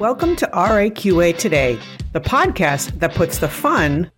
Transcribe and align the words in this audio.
Welcome 0.00 0.34
to 0.36 0.46
RAQA 0.46 1.36
Today, 1.36 1.78
the 2.14 2.22
podcast 2.22 2.98
that 3.00 3.14
puts 3.14 3.36
the 3.36 3.50
fun 3.50 4.10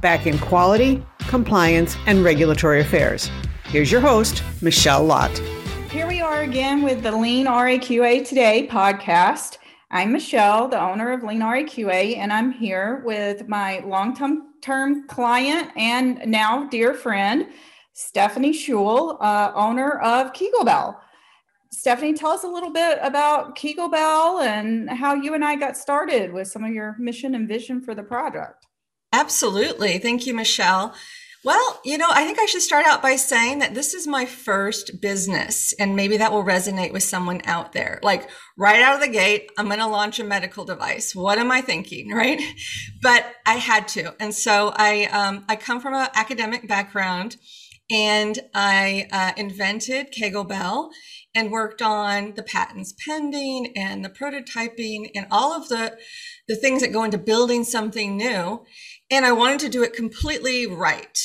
back 0.00 0.26
in 0.26 0.38
quality, 0.38 1.04
compliance, 1.18 1.94
and 2.06 2.24
regulatory 2.24 2.80
affairs. 2.80 3.30
Here's 3.64 3.92
your 3.92 4.00
host, 4.00 4.42
Michelle 4.62 5.04
Lott. 5.04 5.36
Here 5.90 6.06
we 6.06 6.22
are 6.22 6.40
again 6.40 6.80
with 6.80 7.02
the 7.02 7.12
Lean 7.12 7.44
RAQA 7.44 8.26
Today 8.26 8.66
podcast. 8.66 9.58
I'm 9.90 10.12
Michelle, 10.12 10.66
the 10.66 10.80
owner 10.80 11.12
of 11.12 11.22
Lean 11.22 11.40
RAQA, 11.40 12.16
and 12.16 12.32
I'm 12.32 12.50
here 12.50 13.02
with 13.04 13.46
my 13.46 13.80
long 13.80 14.16
term 14.62 15.06
client 15.06 15.70
and 15.76 16.18
now 16.24 16.66
dear 16.70 16.94
friend, 16.94 17.48
Stephanie 17.92 18.54
Schul, 18.54 19.18
uh, 19.20 19.52
owner 19.54 20.00
of 20.00 20.32
Kegelbell. 20.32 20.96
Stephanie, 21.84 22.14
tell 22.14 22.30
us 22.30 22.44
a 22.44 22.48
little 22.48 22.70
bit 22.70 22.98
about 23.02 23.58
Kegelbell 23.58 24.42
and 24.42 24.88
how 24.88 25.12
you 25.12 25.34
and 25.34 25.44
I 25.44 25.54
got 25.54 25.76
started 25.76 26.32
with 26.32 26.48
some 26.48 26.64
of 26.64 26.72
your 26.72 26.96
mission 26.98 27.34
and 27.34 27.46
vision 27.46 27.82
for 27.82 27.94
the 27.94 28.02
project. 28.02 28.64
Absolutely. 29.12 29.98
Thank 29.98 30.26
you, 30.26 30.32
Michelle. 30.32 30.94
Well, 31.44 31.82
you 31.84 31.98
know, 31.98 32.08
I 32.08 32.24
think 32.24 32.38
I 32.40 32.46
should 32.46 32.62
start 32.62 32.86
out 32.86 33.02
by 33.02 33.16
saying 33.16 33.58
that 33.58 33.74
this 33.74 33.92
is 33.92 34.06
my 34.06 34.24
first 34.24 35.02
business, 35.02 35.74
and 35.78 35.94
maybe 35.94 36.16
that 36.16 36.32
will 36.32 36.42
resonate 36.42 36.94
with 36.94 37.02
someone 37.02 37.42
out 37.44 37.74
there. 37.74 38.00
Like 38.02 38.30
right 38.56 38.80
out 38.80 38.94
of 38.94 39.02
the 39.02 39.08
gate, 39.08 39.50
I'm 39.58 39.66
going 39.66 39.78
to 39.78 39.86
launch 39.86 40.18
a 40.18 40.24
medical 40.24 40.64
device. 40.64 41.14
What 41.14 41.36
am 41.36 41.50
I 41.50 41.60
thinking, 41.60 42.08
right? 42.14 42.40
But 43.02 43.26
I 43.44 43.56
had 43.56 43.88
to, 43.88 44.14
and 44.18 44.34
so 44.34 44.72
I 44.74 45.04
um, 45.12 45.44
I 45.50 45.56
come 45.56 45.82
from 45.82 45.92
an 45.92 46.08
academic 46.14 46.66
background, 46.66 47.36
and 47.90 48.38
I 48.54 49.06
uh, 49.12 49.32
invented 49.36 50.14
Kegelbell 50.14 50.88
and 51.34 51.50
worked 51.50 51.82
on 51.82 52.34
the 52.34 52.42
patents 52.42 52.94
pending 53.06 53.76
and 53.76 54.04
the 54.04 54.08
prototyping 54.08 55.10
and 55.14 55.26
all 55.30 55.52
of 55.52 55.68
the 55.68 55.96
the 56.46 56.56
things 56.56 56.80
that 56.82 56.92
go 56.92 57.04
into 57.04 57.18
building 57.18 57.64
something 57.64 58.16
new. 58.16 58.64
And 59.10 59.24
i 59.24 59.32
wanted 59.32 59.60
to 59.60 59.68
do 59.68 59.82
it 59.82 59.92
completely 59.92 60.66
right. 60.66 61.18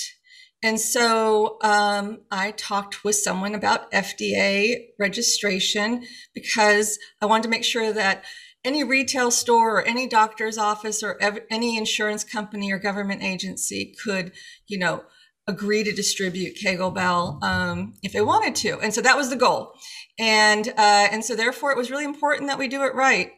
And 0.61 0.79
so 0.79 1.57
um, 1.61 2.21
i 2.31 2.51
talked 2.51 3.03
with 3.03 3.15
someone 3.15 3.55
about 3.55 3.91
fda 3.91 4.75
registration 4.97 6.03
because 6.33 6.97
i 7.21 7.25
wanted 7.25 7.43
to 7.43 7.49
make 7.49 7.63
sure 7.63 7.93
that 7.93 8.23
any 8.63 8.83
retail 8.83 9.31
store 9.31 9.77
or 9.77 9.81
any 9.83 10.07
doctor's 10.07 10.57
office 10.57 11.01
or 11.01 11.17
ev- 11.21 11.45
any 11.49 11.77
insurance 11.77 12.23
company 12.23 12.71
or 12.71 12.79
government 12.79 13.23
agency 13.23 13.95
could 14.03 14.33
you 14.67 14.77
know 14.77 15.03
agree 15.49 15.83
to 15.83 15.91
distribute 15.91 16.55
Kegelbell 16.55 17.43
um, 17.43 17.95
if 18.03 18.13
they 18.13 18.21
wanted 18.21 18.55
to. 18.55 18.79
And 18.79 18.93
so 18.93 19.01
that 19.01 19.17
was 19.17 19.29
the 19.29 19.35
goal. 19.35 19.73
And, 20.19 20.67
uh, 20.69 21.07
and 21.11 21.25
so 21.25 21.35
therefore 21.35 21.71
it 21.71 21.77
was 21.77 21.89
really 21.89 22.05
important 22.05 22.47
that 22.47 22.59
we 22.59 22.67
do 22.67 22.83
it 22.83 22.93
right. 22.93 23.31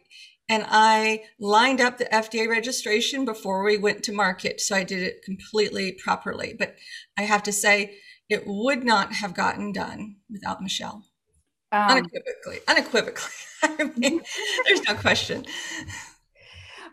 And 0.48 0.66
I 0.68 1.24
lined 1.40 1.80
up 1.80 1.96
the 1.96 2.04
FDA 2.04 2.48
registration 2.48 3.24
before 3.24 3.64
we 3.64 3.78
went 3.78 4.02
to 4.04 4.12
market. 4.12 4.60
So 4.60 4.76
I 4.76 4.84
did 4.84 5.02
it 5.02 5.22
completely 5.24 5.92
properly. 5.92 6.54
But 6.56 6.76
I 7.16 7.22
have 7.22 7.42
to 7.44 7.52
say, 7.52 7.96
it 8.28 8.44
would 8.46 8.84
not 8.84 9.14
have 9.14 9.34
gotten 9.34 9.72
done 9.72 10.16
without 10.30 10.62
Michelle. 10.62 11.04
Um, 11.70 11.90
unequivocally, 11.90 12.60
unequivocally. 12.68 13.32
I 13.62 13.90
mean, 13.96 14.20
there's 14.66 14.82
no 14.84 14.94
question. 14.94 15.46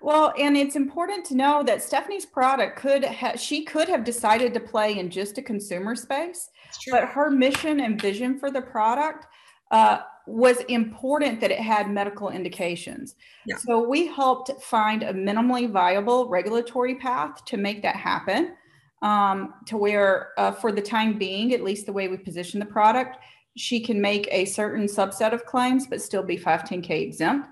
Well, 0.02 0.34
and 0.38 0.56
it's 0.56 0.76
important 0.76 1.26
to 1.26 1.36
know 1.36 1.64
that 1.64 1.82
Stephanie's 1.82 2.26
product 2.26 2.80
could 2.80 3.04
ha- 3.04 3.36
she 3.36 3.66
could 3.66 3.90
have 3.90 4.04
decided 4.04 4.54
to 4.54 4.60
play 4.60 4.98
in 4.98 5.10
just 5.10 5.38
a 5.38 5.42
consumer 5.42 5.96
space, 5.96 6.50
but 6.90 7.06
her 7.06 7.30
mission 7.30 7.82
and 7.82 8.02
vision 8.02 8.40
for 8.40 8.50
the 8.50 8.62
product 8.62 9.28
uh, 9.72 10.00
was 10.26 10.60
important 10.70 11.42
that 11.42 11.52
it 11.52 11.60
had 11.60 11.90
medical 11.90 12.30
indications. 12.30 13.16
Yeah. 13.46 13.58
So 13.58 13.88
we 13.88 14.08
helped 14.08 14.52
find 14.62 15.04
a 15.04 15.14
minimally 15.14 15.70
viable 15.70 16.30
regulatory 16.30 16.96
path 16.96 17.44
to 17.46 17.58
make 17.58 17.82
that 17.82 17.96
happen. 17.96 18.56
Um, 19.02 19.54
to 19.68 19.78
where, 19.78 20.32
uh, 20.38 20.52
for 20.52 20.74
the 20.74 20.82
time 20.82 21.18
being, 21.18 21.54
at 21.54 21.64
least 21.64 21.86
the 21.86 21.94
way 21.94 22.10
we 22.10 22.18
position 22.18 22.60
the 22.60 22.66
product, 22.66 23.18
she 23.56 23.80
can 23.80 24.02
make 24.02 24.28
a 24.30 24.44
certain 24.44 24.88
subset 24.88 25.32
of 25.32 25.46
claims 25.46 25.88
but 25.88 26.02
still 26.02 26.22
be 26.22 26.38
510K 26.38 26.90
exempt. 27.02 27.48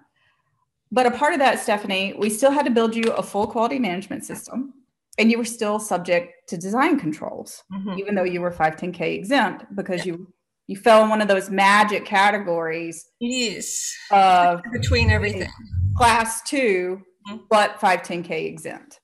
But 0.92 1.06
a 1.06 1.12
part 1.12 1.34
of 1.34 1.40
that, 1.40 1.60
Stephanie, 1.60 2.16
we 2.18 2.30
still 2.30 2.52
had 2.52 2.66
to 2.66 2.72
build 2.72 2.96
you 2.96 3.12
a 3.12 3.24
full 3.24 3.48
quality 3.48 3.80
management 3.80 4.26
system 4.26 4.74
and 5.18 5.32
you 5.32 5.38
were 5.38 5.46
still 5.46 5.80
subject 5.80 6.48
to 6.50 6.58
design 6.58 7.00
controls, 7.00 7.64
mm-hmm. 7.74 7.98
even 7.98 8.16
though 8.16 8.24
you 8.24 8.42
were 8.42 8.52
510K 8.52 9.16
exempt 9.16 9.66
because 9.76 10.06
yeah. 10.06 10.14
you 10.14 10.34
you 10.68 10.76
fell 10.76 11.02
in 11.04 11.10
one 11.10 11.22
of 11.22 11.30
those 11.30 11.50
magic 11.50 12.04
categories. 12.04 13.10
Yes. 13.22 13.96
Of 14.12 14.62
between 14.74 15.10
everything. 15.10 15.50
Class 15.96 16.42
2 16.44 17.02
mm-hmm. 17.30 17.38
but 17.50 17.80
510K 17.80 18.46
exempt. 18.46 19.00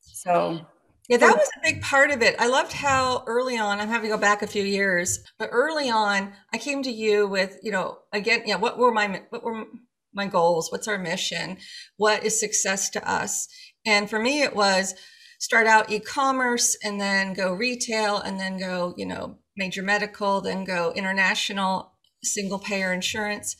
So 0.00 0.66
yeah, 1.08 1.18
that 1.18 1.36
was 1.36 1.48
a 1.58 1.60
big 1.62 1.82
part 1.82 2.10
of 2.10 2.22
it. 2.22 2.34
I 2.38 2.46
loved 2.46 2.72
how 2.72 3.24
early 3.26 3.58
on, 3.58 3.78
I'm 3.78 3.88
having 3.88 4.08
to 4.08 4.16
go 4.16 4.20
back 4.20 4.40
a 4.40 4.46
few 4.46 4.64
years, 4.64 5.22
but 5.38 5.50
early 5.52 5.90
on, 5.90 6.32
I 6.52 6.56
came 6.56 6.82
to 6.82 6.90
you 6.90 7.28
with, 7.28 7.58
you 7.62 7.70
know, 7.70 7.98
again, 8.12 8.42
yeah, 8.46 8.56
what 8.56 8.78
were 8.78 8.90
my 8.90 9.22
what 9.28 9.44
were 9.44 9.66
my 10.14 10.26
goals? 10.26 10.70
What's 10.70 10.88
our 10.88 10.98
mission? 10.98 11.58
What 11.96 12.24
is 12.24 12.38
success 12.38 12.90
to 12.90 13.10
us? 13.10 13.48
And 13.86 14.08
for 14.08 14.18
me, 14.18 14.42
it 14.42 14.54
was 14.54 14.94
start 15.38 15.66
out 15.66 15.90
e-commerce 15.90 16.76
and 16.82 17.00
then 17.00 17.34
go 17.34 17.52
retail 17.52 18.18
and 18.18 18.40
then 18.40 18.58
go, 18.58 18.94
you 18.96 19.06
know, 19.06 19.38
major 19.56 19.82
medical, 19.82 20.40
then 20.40 20.64
go 20.64 20.92
international, 20.92 21.92
single 22.22 22.58
payer 22.58 22.92
insurance, 22.92 23.56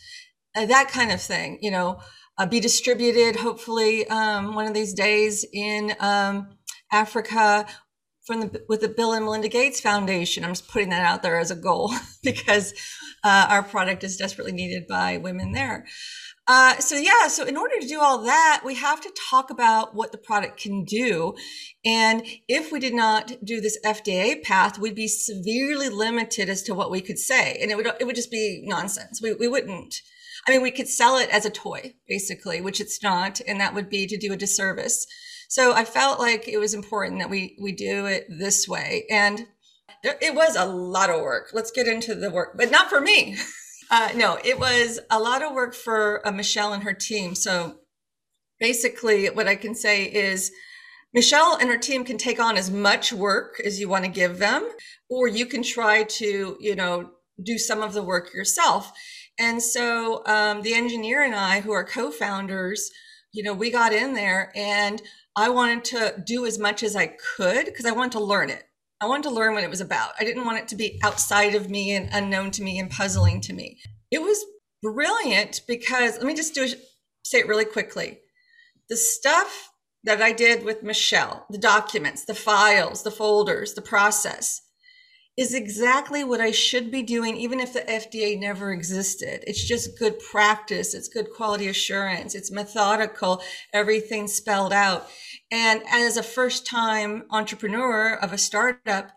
uh, 0.56 0.66
that 0.66 0.88
kind 0.88 1.12
of 1.12 1.20
thing, 1.20 1.58
you 1.60 1.70
know, 1.70 2.00
uh, 2.38 2.46
be 2.46 2.60
distributed 2.60 3.36
hopefully 3.36 4.06
um, 4.08 4.54
one 4.54 4.66
of 4.66 4.74
these 4.74 4.94
days 4.94 5.44
in 5.52 5.94
um, 6.00 6.48
Africa 6.90 7.66
from 8.24 8.40
the 8.40 8.64
with 8.68 8.80
the 8.80 8.88
Bill 8.88 9.12
and 9.12 9.24
Melinda 9.24 9.48
Gates 9.48 9.80
Foundation. 9.80 10.44
I'm 10.44 10.52
just 10.52 10.68
putting 10.68 10.88
that 10.90 11.04
out 11.04 11.22
there 11.22 11.38
as 11.38 11.50
a 11.50 11.56
goal 11.56 11.92
because 12.22 12.72
uh, 13.22 13.46
our 13.50 13.62
product 13.62 14.04
is 14.04 14.16
desperately 14.16 14.52
needed 14.52 14.86
by 14.88 15.18
women 15.18 15.52
there. 15.52 15.86
Uh, 16.46 16.76
so 16.78 16.96
yeah, 16.96 17.26
so 17.28 17.44
in 17.44 17.56
order 17.56 17.80
to 17.80 17.86
do 17.86 18.00
all 18.00 18.18
that, 18.22 18.62
we 18.64 18.74
have 18.74 19.00
to 19.00 19.10
talk 19.30 19.48
about 19.48 19.94
what 19.94 20.12
the 20.12 20.18
product 20.18 20.60
can 20.60 20.84
do. 20.84 21.34
And 21.84 22.22
if 22.48 22.70
we 22.70 22.80
did 22.80 22.92
not 22.92 23.32
do 23.42 23.60
this 23.60 23.78
FDA 23.84 24.42
path, 24.42 24.78
we'd 24.78 24.94
be 24.94 25.08
severely 25.08 25.88
limited 25.88 26.50
as 26.50 26.62
to 26.64 26.74
what 26.74 26.90
we 26.90 27.00
could 27.00 27.18
say. 27.18 27.58
And 27.60 27.70
it 27.70 27.76
would, 27.76 27.86
it 27.98 28.04
would 28.04 28.16
just 28.16 28.30
be 28.30 28.62
nonsense. 28.64 29.22
We, 29.22 29.32
we 29.32 29.48
wouldn't. 29.48 29.94
I 30.46 30.50
mean, 30.50 30.60
we 30.60 30.70
could 30.70 30.88
sell 30.88 31.16
it 31.16 31.30
as 31.30 31.46
a 31.46 31.50
toy, 31.50 31.94
basically, 32.06 32.60
which 32.60 32.80
it's 32.80 33.02
not. 33.02 33.40
And 33.48 33.58
that 33.60 33.74
would 33.74 33.88
be 33.88 34.06
to 34.06 34.18
do 34.18 34.32
a 34.32 34.36
disservice. 34.36 35.06
So 35.48 35.72
I 35.72 35.86
felt 35.86 36.18
like 36.18 36.46
it 36.46 36.58
was 36.58 36.74
important 36.74 37.20
that 37.20 37.30
we, 37.30 37.56
we 37.60 37.72
do 37.72 38.04
it 38.04 38.26
this 38.28 38.68
way. 38.68 39.06
And 39.10 39.46
there, 40.02 40.18
it 40.20 40.34
was 40.34 40.56
a 40.56 40.66
lot 40.66 41.08
of 41.08 41.22
work. 41.22 41.50
Let's 41.54 41.70
get 41.70 41.88
into 41.88 42.14
the 42.14 42.30
work, 42.30 42.58
but 42.58 42.70
not 42.70 42.90
for 42.90 43.00
me. 43.00 43.38
Uh, 43.90 44.10
no, 44.16 44.38
it 44.44 44.58
was 44.58 45.00
a 45.10 45.18
lot 45.18 45.42
of 45.42 45.52
work 45.52 45.74
for 45.74 46.26
uh, 46.26 46.32
Michelle 46.32 46.72
and 46.72 46.82
her 46.82 46.94
team. 46.94 47.34
So 47.34 47.76
basically, 48.58 49.26
what 49.26 49.48
I 49.48 49.56
can 49.56 49.74
say 49.74 50.04
is 50.04 50.50
Michelle 51.12 51.56
and 51.60 51.70
her 51.70 51.78
team 51.78 52.04
can 52.04 52.18
take 52.18 52.40
on 52.40 52.56
as 52.56 52.70
much 52.70 53.12
work 53.12 53.60
as 53.64 53.78
you 53.78 53.88
want 53.88 54.04
to 54.04 54.10
give 54.10 54.38
them, 54.38 54.68
or 55.08 55.28
you 55.28 55.46
can 55.46 55.62
try 55.62 56.02
to, 56.02 56.56
you 56.58 56.74
know, 56.74 57.10
do 57.42 57.58
some 57.58 57.82
of 57.82 57.92
the 57.92 58.02
work 58.02 58.32
yourself. 58.34 58.92
And 59.38 59.62
so 59.62 60.22
um, 60.26 60.62
the 60.62 60.74
engineer 60.74 61.22
and 61.22 61.34
I, 61.34 61.60
who 61.60 61.72
are 61.72 61.84
co 61.84 62.10
founders, 62.10 62.90
you 63.32 63.42
know, 63.42 63.54
we 63.54 63.70
got 63.70 63.92
in 63.92 64.14
there 64.14 64.52
and 64.54 65.02
I 65.36 65.48
wanted 65.50 65.84
to 65.86 66.22
do 66.24 66.46
as 66.46 66.58
much 66.58 66.82
as 66.82 66.94
I 66.94 67.08
could 67.36 67.66
because 67.66 67.86
I 67.86 67.92
wanted 67.92 68.12
to 68.12 68.20
learn 68.20 68.50
it. 68.50 68.64
I 69.04 69.06
wanted 69.06 69.24
to 69.24 69.34
learn 69.34 69.52
what 69.52 69.64
it 69.64 69.68
was 69.68 69.82
about. 69.82 70.12
I 70.18 70.24
didn't 70.24 70.46
want 70.46 70.56
it 70.56 70.68
to 70.68 70.76
be 70.76 70.98
outside 71.02 71.54
of 71.54 71.68
me 71.68 71.94
and 71.94 72.08
unknown 72.10 72.50
to 72.52 72.62
me 72.62 72.78
and 72.78 72.90
puzzling 72.90 73.42
to 73.42 73.52
me. 73.52 73.78
It 74.10 74.22
was 74.22 74.42
brilliant 74.82 75.60
because 75.68 76.16
let 76.16 76.24
me 76.24 76.34
just 76.34 76.54
do 76.54 76.66
say 77.22 77.40
it 77.40 77.46
really 77.46 77.66
quickly. 77.66 78.20
The 78.88 78.96
stuff 78.96 79.68
that 80.04 80.22
I 80.22 80.32
did 80.32 80.64
with 80.64 80.82
Michelle, 80.82 81.44
the 81.50 81.58
documents, 81.58 82.24
the 82.24 82.34
files, 82.34 83.02
the 83.02 83.10
folders, 83.10 83.74
the 83.74 83.82
process 83.82 84.62
is 85.36 85.52
exactly 85.52 86.22
what 86.22 86.40
I 86.40 86.52
should 86.52 86.90
be 86.90 87.02
doing, 87.02 87.36
even 87.36 87.58
if 87.58 87.72
the 87.72 87.80
FDA 87.80 88.38
never 88.38 88.72
existed. 88.72 89.42
It's 89.46 89.64
just 89.64 89.98
good 89.98 90.18
practice. 90.20 90.94
It's 90.94 91.08
good 91.08 91.32
quality 91.34 91.66
assurance. 91.66 92.34
It's 92.34 92.52
methodical, 92.52 93.42
everything 93.72 94.28
spelled 94.28 94.72
out. 94.72 95.08
And 95.50 95.82
as 95.90 96.16
a 96.16 96.22
first 96.22 96.66
time 96.66 97.24
entrepreneur 97.30 98.14
of 98.14 98.32
a 98.32 98.38
startup, 98.38 99.10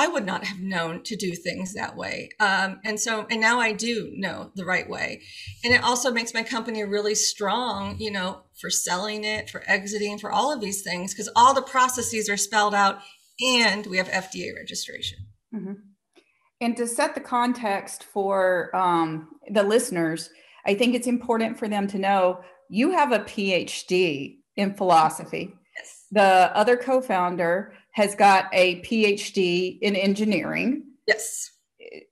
I 0.00 0.06
would 0.06 0.24
not 0.24 0.44
have 0.44 0.60
known 0.60 1.02
to 1.02 1.16
do 1.16 1.34
things 1.34 1.74
that 1.74 1.96
way. 1.96 2.30
Um, 2.38 2.80
and 2.84 3.00
so, 3.00 3.26
and 3.30 3.40
now 3.40 3.58
I 3.58 3.72
do 3.72 4.12
know 4.14 4.52
the 4.54 4.64
right 4.64 4.88
way. 4.88 5.22
And 5.64 5.74
it 5.74 5.82
also 5.82 6.12
makes 6.12 6.32
my 6.32 6.44
company 6.44 6.84
really 6.84 7.16
strong, 7.16 7.96
you 7.98 8.12
know, 8.12 8.42
for 8.60 8.70
selling 8.70 9.24
it, 9.24 9.50
for 9.50 9.64
exiting, 9.66 10.18
for 10.18 10.30
all 10.30 10.52
of 10.52 10.60
these 10.60 10.82
things, 10.82 11.12
because 11.12 11.28
all 11.34 11.52
the 11.52 11.62
processes 11.62 12.28
are 12.28 12.36
spelled 12.36 12.74
out 12.74 13.00
and 13.40 13.86
we 13.86 13.96
have 13.96 14.08
FDA 14.08 14.54
registration. 14.54 15.18
Mm-hmm. 15.54 15.72
And 16.60 16.76
to 16.76 16.86
set 16.86 17.14
the 17.14 17.20
context 17.20 18.04
for 18.04 18.74
um, 18.74 19.28
the 19.50 19.62
listeners, 19.62 20.30
I 20.66 20.74
think 20.74 20.94
it's 20.94 21.06
important 21.06 21.58
for 21.58 21.68
them 21.68 21.86
to 21.88 21.98
know 21.98 22.40
you 22.68 22.90
have 22.90 23.12
a 23.12 23.20
PhD 23.20 24.38
in 24.56 24.74
philosophy. 24.74 25.54
Yes. 25.76 26.04
The 26.10 26.56
other 26.56 26.76
co 26.76 27.00
founder 27.00 27.72
has 27.92 28.14
got 28.14 28.46
a 28.52 28.80
PhD 28.82 29.78
in 29.80 29.96
engineering. 29.96 30.84
Yes. 31.06 31.50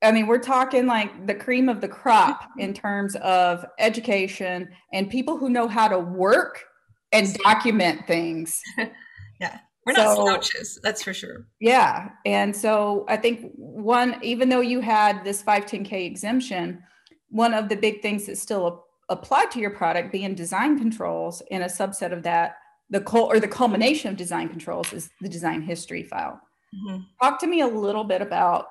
I 0.03 0.13
mean, 0.13 0.27
we're 0.27 0.39
talking 0.39 0.87
like 0.87 1.27
the 1.27 1.35
cream 1.35 1.69
of 1.69 1.81
the 1.81 1.89
crop 1.89 2.49
in 2.59 2.73
terms 2.73 3.15
of 3.17 3.65
education 3.79 4.69
and 4.93 5.11
people 5.11 5.37
who 5.37 5.51
know 5.51 5.69
how 5.69 5.89
to 5.89 5.99
work 5.99 6.65
and 7.13 7.35
document 7.45 8.07
things. 8.07 8.61
yeah. 9.41 9.59
We're 9.87 9.93
not 9.93 10.17
so, 10.17 10.25
slouches, 10.25 10.81
that's 10.83 11.03
for 11.03 11.15
sure. 11.15 11.47
Yeah. 11.61 12.11
And 12.25 12.55
so 12.55 13.05
I 13.09 13.17
think 13.17 13.53
one, 13.55 14.19
even 14.21 14.49
though 14.49 14.61
you 14.61 14.81
had 14.81 15.25
this 15.25 15.43
510K 15.43 16.05
exemption, 16.05 16.83
one 17.29 17.55
of 17.55 17.69
the 17.69 17.77
big 17.77 18.03
things 18.03 18.27
that 18.27 18.37
still 18.37 18.85
applied 19.09 19.53
to 19.53 19.61
your 19.61 19.71
product 19.71 20.11
being 20.11 20.35
design 20.35 20.77
controls 20.77 21.41
and 21.53 21.63
a 21.63 21.67
subset 21.67 22.13
of 22.13 22.25
that, 22.25 22.57
the 22.91 23.01
col- 23.01 23.31
or 23.31 23.39
the 23.39 23.47
culmination 23.47 24.11
of 24.11 24.17
design 24.17 24.49
controls 24.49 24.93
is 24.93 25.09
the 25.21 25.29
design 25.29 25.63
history 25.63 26.03
file. 26.03 26.41
Mm-hmm. 26.75 27.03
Talk 27.23 27.39
to 27.41 27.47
me 27.47 27.61
a 27.61 27.69
little 27.69 28.05
bit 28.05 28.21
about 28.21 28.67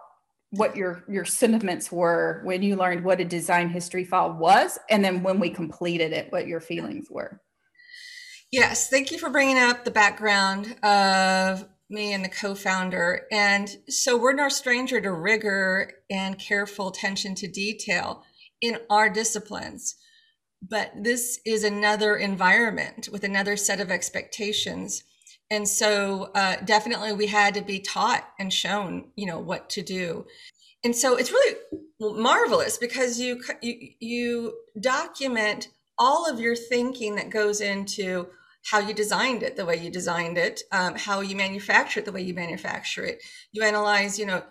what 0.51 0.75
your 0.75 1.03
your 1.09 1.25
sentiments 1.25 1.91
were 1.91 2.41
when 2.44 2.62
you 2.62 2.75
learned 2.75 3.03
what 3.03 3.19
a 3.19 3.25
design 3.25 3.67
history 3.69 4.06
file 4.06 4.33
was 4.33 4.77
and 4.89 5.03
then 5.03 5.23
when 5.23 5.39
we 5.39 5.50
completed 5.50 6.13
it 6.13 6.31
what 6.31 6.47
your 6.47 6.59
feelings 6.59 7.07
were 7.09 7.41
yes 8.56 8.90
thank 8.90 9.12
you 9.12 9.18
for 9.18 9.30
bringing 9.30 9.57
up 9.57 9.84
the 9.84 9.92
background 9.92 10.75
of 10.84 11.68
me 11.90 12.13
and 12.13 12.24
the 12.24 12.30
co-founder. 12.30 13.28
And 13.31 13.69
so 13.90 14.18
we're 14.18 14.34
no 14.34 14.50
stranger 14.50 15.00
to 15.02 15.12
rigor 15.12 15.92
and 16.10 16.40
careful 16.40 16.90
attention 16.90 17.36
to 17.36 17.48
detail 17.48 18.24
in 18.62 18.80
our 18.90 19.10
disciplines. 19.10 19.96
But 20.68 20.92
this 21.00 21.40
is 21.46 21.63
another 21.63 22.16
environment 22.16 23.10
with 23.12 23.24
another 23.24 23.56
set 23.56 23.80
of 23.80 23.92
expectations. 23.92 25.04
And 25.51 25.68
so 25.68 26.31
uh, 26.34 26.56
definitely 26.66 27.13
we 27.13 27.28
had 27.28 27.54
to 27.54 27.62
be 27.62 27.80
taught 27.80 28.28
and 28.40 28.51
shown 28.51 29.12
you 29.16 29.28
know 29.28 29.40
what 29.40 29.69
to 29.72 29.84
do. 29.84 30.25
And 30.84 30.96
so 30.96 31.16
it's 31.16 31.31
really 31.31 31.56
marvelous 32.00 32.80
because 32.80 33.19
you 33.19 33.42
you, 33.62 33.90
you 34.00 34.54
document 34.80 35.69
all 36.00 36.30
of 36.30 36.40
your 36.40 36.56
thinking 36.56 37.16
that 37.16 37.30
goes 37.30 37.62
into 37.62 38.28
how 38.71 38.79
you 38.79 38.94
designed 38.94 39.44
it 39.44 39.56
the 39.56 39.65
way 39.65 39.75
you 39.75 39.89
designed 39.89 40.38
it 40.38 40.62
um, 40.71 40.95
how 40.95 41.21
you 41.21 41.35
manufacture 41.35 42.00
it 42.00 42.06
the 42.06 42.12
way 42.12 42.21
you 42.21 42.33
manufacture 42.33 43.03
it 43.03 43.23
you 43.51 43.63
analyze 43.63 44.17
you 44.19 44.25
know 44.25 44.44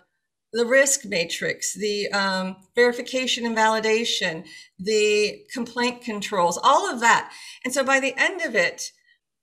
the 0.53 0.65
risk 0.65 1.05
matrix 1.05 1.73
the 1.73 2.07
um, 2.11 2.55
verification 2.75 3.45
and 3.45 3.57
validation 3.57 4.45
the 4.79 5.39
complaint 5.53 6.01
controls 6.01 6.57
all 6.63 6.91
of 6.91 6.99
that 6.99 7.31
and 7.63 7.73
so 7.73 7.83
by 7.83 7.99
the 7.99 8.13
end 8.17 8.41
of 8.41 8.55
it 8.55 8.91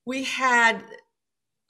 we 0.04 0.24
had 0.24 0.82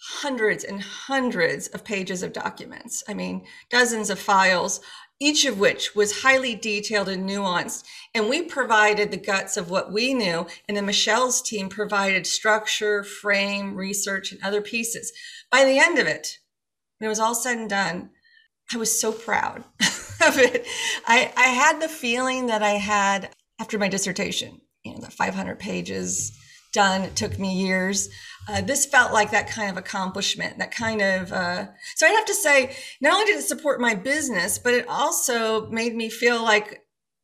hundreds 0.03 0.65
and 0.65 0.83
hundreds 0.83 1.69
of 1.69 1.85
pages 1.85 2.23
of 2.23 2.33
documents. 2.33 3.05
I 3.09 3.15
mean, 3.15 3.47
dozens 3.71 4.11
of 4.11 4.19
files, 4.19 4.81
each 5.23 5.45
of 5.45 5.61
which 5.61 5.95
was 5.95 6.23
highly 6.23 6.57
detailed 6.57 7.09
and 7.09 7.29
nuanced. 7.29 7.85
And 8.13 8.29
we 8.29 8.43
provided 8.43 9.11
the 9.11 9.17
guts 9.17 9.57
of 9.57 9.71
what 9.71 9.93
we 9.93 10.13
knew, 10.15 10.47
and 10.67 10.77
then 10.77 10.85
Michelle's 10.85 11.41
team 11.41 11.69
provided 11.69 12.27
structure, 12.27 13.05
frame, 13.05 13.77
research, 13.77 14.33
and 14.33 14.43
other 14.43 14.61
pieces. 14.61 15.13
By 15.51 15.65
the 15.65 15.79
end 15.79 15.99
of 16.01 16.09
it, 16.09 16.39
when 16.99 17.07
it 17.07 17.09
was 17.09 17.21
all 17.21 17.37
said 17.37 17.57
and 17.57 17.71
done, 17.71 18.11
I 18.73 18.79
was 18.79 19.01
so 19.01 19.13
proud 19.13 19.59
of 19.81 20.39
it. 20.39 20.67
I, 21.07 21.33
I 21.37 21.49
had 21.49 21.81
the 21.81 21.89
feeling 21.89 22.47
that 22.47 22.63
I 22.63 22.73
had 22.73 23.31
after 23.61 23.79
my 23.79 23.89
dissertation, 23.89 24.61
you 24.83 24.93
know, 24.93 25.01
the 25.01 25.11
500 25.11 25.59
pages 25.59 26.37
done. 26.73 27.03
It 27.03 27.17
took 27.17 27.39
me 27.39 27.55
years 27.55 28.09
uh, 28.49 28.61
this 28.61 28.87
felt 28.87 29.13
like 29.13 29.31
that 29.31 29.49
kind 29.49 29.71
of 29.71 29.77
accomplishment, 29.77 30.59
that 30.59 30.73
kind 30.73 31.01
of. 31.01 31.33
Uh, 31.33 31.67
so 31.95 32.07
I 32.07 32.11
have 32.11 32.25
to 32.25 32.35
say, 32.35 32.77
not 33.01 33.15
only 33.15 33.27
did 33.27 33.39
it 33.39 33.43
support 33.43 33.81
my 33.81 33.95
business, 33.95 34.59
but 34.59 34.75
it 34.75 34.89
also 34.89 35.69
made 35.71 35.95
me 35.95 36.09
feel 36.09 36.43
like 36.43 36.81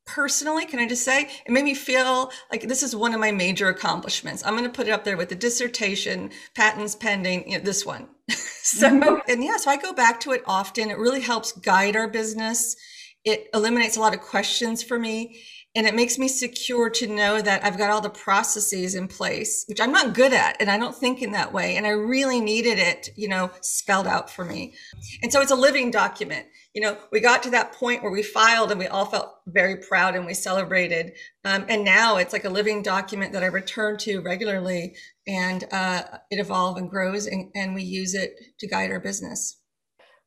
personally, 0.06 0.64
can 0.64 0.78
I 0.78 0.86
just 0.86 1.04
say, 1.04 1.28
it 1.44 1.50
made 1.50 1.64
me 1.64 1.74
feel 1.74 2.30
like 2.50 2.68
this 2.68 2.82
is 2.82 2.94
one 2.94 3.14
of 3.14 3.20
my 3.20 3.32
major 3.32 3.68
accomplishments. 3.68 4.44
I'm 4.44 4.56
going 4.56 4.64
to 4.64 4.70
put 4.70 4.86
it 4.86 4.92
up 4.92 5.04
there 5.04 5.16
with 5.16 5.28
the 5.28 5.34
dissertation, 5.34 6.30
patents 6.54 6.94
pending, 6.94 7.50
you 7.50 7.58
know, 7.58 7.64
this 7.64 7.84
one. 7.84 8.08
so, 8.30 8.88
mm-hmm. 8.88 9.30
and 9.30 9.42
yeah, 9.42 9.56
so 9.56 9.70
I 9.70 9.76
go 9.76 9.92
back 9.92 10.20
to 10.20 10.32
it 10.32 10.42
often. 10.46 10.90
It 10.90 10.98
really 10.98 11.20
helps 11.20 11.52
guide 11.52 11.96
our 11.96 12.08
business. 12.08 12.76
It 13.24 13.48
eliminates 13.52 13.96
a 13.96 14.00
lot 14.00 14.14
of 14.14 14.20
questions 14.20 14.82
for 14.82 14.98
me 14.98 15.42
and 15.78 15.86
it 15.86 15.94
makes 15.94 16.18
me 16.18 16.26
secure 16.26 16.90
to 16.90 17.06
know 17.06 17.40
that 17.40 17.64
I've 17.64 17.78
got 17.78 17.90
all 17.90 18.00
the 18.00 18.10
processes 18.10 18.96
in 18.96 19.06
place, 19.06 19.64
which 19.68 19.80
I'm 19.80 19.92
not 19.92 20.12
good 20.12 20.32
at. 20.32 20.56
And 20.58 20.68
I 20.68 20.76
don't 20.76 20.94
think 20.94 21.22
in 21.22 21.30
that 21.32 21.52
way. 21.52 21.76
And 21.76 21.86
I 21.86 21.90
really 21.90 22.40
needed 22.40 22.80
it, 22.80 23.10
you 23.14 23.28
know, 23.28 23.52
spelled 23.60 24.08
out 24.08 24.28
for 24.28 24.44
me. 24.44 24.74
And 25.22 25.32
so 25.32 25.40
it's 25.40 25.52
a 25.52 25.54
living 25.56 25.92
document. 25.92 26.46
You 26.74 26.82
know, 26.82 26.98
we 27.12 27.20
got 27.20 27.44
to 27.44 27.50
that 27.50 27.74
point 27.74 28.02
where 28.02 28.10
we 28.10 28.24
filed 28.24 28.72
and 28.72 28.80
we 28.80 28.88
all 28.88 29.04
felt 29.04 29.32
very 29.46 29.76
proud 29.76 30.16
and 30.16 30.26
we 30.26 30.34
celebrated. 30.34 31.12
Um, 31.44 31.64
and 31.68 31.84
now 31.84 32.16
it's 32.16 32.32
like 32.32 32.44
a 32.44 32.50
living 32.50 32.82
document 32.82 33.32
that 33.34 33.44
I 33.44 33.46
return 33.46 33.98
to 33.98 34.18
regularly 34.18 34.96
and 35.28 35.62
uh, 35.70 36.02
it 36.28 36.40
evolves 36.40 36.80
and 36.80 36.90
grows 36.90 37.26
and, 37.26 37.52
and 37.54 37.72
we 37.72 37.84
use 37.84 38.14
it 38.14 38.34
to 38.58 38.66
guide 38.66 38.90
our 38.90 38.98
business. 38.98 39.60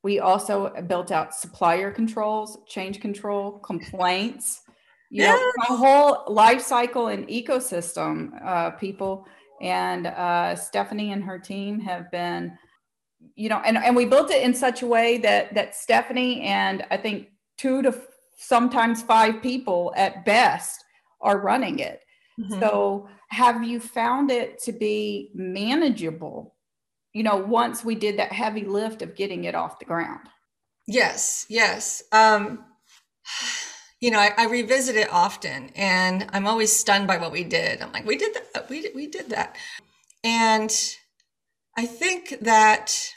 We 0.02 0.22
also 0.22 0.72
built 0.88 1.12
out 1.12 1.36
supplier 1.36 1.92
controls, 1.92 2.58
change 2.70 3.02
control, 3.02 3.60
complaints 3.60 4.61
you 5.12 5.24
know, 5.24 5.52
my 5.58 5.76
whole 5.76 6.24
life 6.34 6.62
cycle 6.62 7.08
and 7.08 7.28
ecosystem 7.28 8.32
uh, 8.44 8.72
people. 8.72 9.28
And 9.62 10.08
uh, 10.08 10.56
stephanie 10.56 11.12
and 11.12 11.24
her 11.24 11.38
team 11.38 11.80
have 11.82 12.10
been 12.10 12.58
you 13.36 13.50
know 13.50 13.62
and, 13.66 13.78
and 13.78 13.96
we 13.96 14.06
built 14.06 14.32
it 14.32 14.44
in 14.44 14.54
such 14.54 14.82
a 14.82 14.88
way 14.88 15.18
that 15.18 15.54
that 15.54 15.76
stephanie 15.76 16.42
and 16.42 16.86
i 16.92 16.98
think 16.98 17.28
two 17.58 17.82
to 17.82 17.96
sometimes 18.38 19.02
five 19.02 19.42
people 19.42 19.94
at 19.96 20.26
best 20.26 20.84
are 21.22 21.40
running 21.40 21.80
it. 21.80 22.02
Mm-hmm. 22.40 22.60
so 22.60 23.08
have 23.30 23.64
you 23.64 23.80
found 23.80 24.32
it 24.32 24.60
to 24.64 24.72
be 24.72 25.32
manageable 25.36 26.56
you 27.14 27.24
know 27.24 27.38
once 27.38 27.84
we 27.84 27.96
did 27.96 28.18
that 28.18 28.32
heavy 28.32 28.66
lift 28.66 29.02
of 29.02 29.16
getting 29.16 29.44
it 29.44 29.56
off 29.56 29.80
the 29.80 29.86
ground? 29.86 30.28
Yes 30.88 31.46
yes. 31.50 32.04
Um 32.12 32.66
you 34.02 34.10
know, 34.10 34.20
I, 34.20 34.32
I, 34.36 34.46
revisit 34.48 34.96
it 34.96 35.14
often 35.14 35.70
and 35.76 36.28
I'm 36.34 36.48
always 36.48 36.76
stunned 36.76 37.08
by 37.08 37.18
what 37.18 37.32
we 37.32 37.44
did. 37.44 37.82
I'm 37.82 37.92
like, 37.92 38.06
we 38.06 38.18
did 38.18 38.34
that. 38.34 38.68
We 38.68 38.82
did, 38.82 38.96
we 38.96 39.08
did 39.08 39.30
that. 39.30 39.56
And 40.24 40.72
I 41.78 41.86
think 41.86 42.40
that 42.42 43.14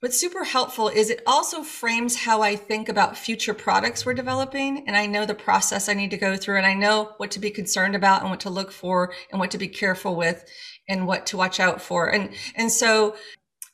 what's 0.00 0.18
super 0.18 0.44
helpful 0.44 0.88
is 0.88 1.10
it 1.10 1.22
also 1.26 1.62
frames 1.62 2.16
how 2.16 2.40
I 2.40 2.56
think 2.56 2.88
about 2.88 3.18
future 3.18 3.52
products 3.52 4.06
we're 4.06 4.14
developing. 4.14 4.88
And 4.88 4.96
I 4.96 5.04
know 5.04 5.26
the 5.26 5.34
process 5.34 5.88
I 5.88 5.94
need 5.94 6.10
to 6.12 6.16
go 6.16 6.34
through 6.34 6.56
and 6.56 6.66
I 6.66 6.74
know 6.74 7.12
what 7.18 7.30
to 7.32 7.38
be 7.38 7.50
concerned 7.50 7.94
about 7.94 8.22
and 8.22 8.30
what 8.30 8.40
to 8.40 8.50
look 8.50 8.72
for 8.72 9.12
and 9.30 9.38
what 9.38 9.50
to 9.50 9.58
be 9.58 9.68
careful 9.68 10.16
with 10.16 10.42
and 10.88 11.06
what 11.06 11.26
to 11.26 11.36
watch 11.36 11.60
out 11.60 11.82
for. 11.82 12.08
And, 12.08 12.30
and 12.56 12.72
so 12.72 13.16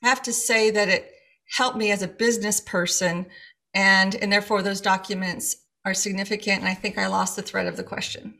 I 0.03 0.09
have 0.09 0.23
to 0.23 0.33
say 0.33 0.73
that 0.73 0.89
it 0.89 1.13
helped 1.57 1.79
me 1.79 1.93
as 1.93 2.03
a 2.03 2.09
business 2.09 2.61
person 2.61 3.27
and, 3.73 4.17
and 4.17 4.33
therefore 4.33 4.63
those 4.63 4.81
documents 4.81 5.57
are 5.87 5.95
significant. 5.95 6.59
And 6.59 6.69
I 6.69 6.75
think 6.75 6.99
I 6.99 7.07
lost 7.07 7.37
the 7.37 7.43
thread 7.43 7.67
of 7.67 7.77
the 7.77 7.85
question. 7.85 8.35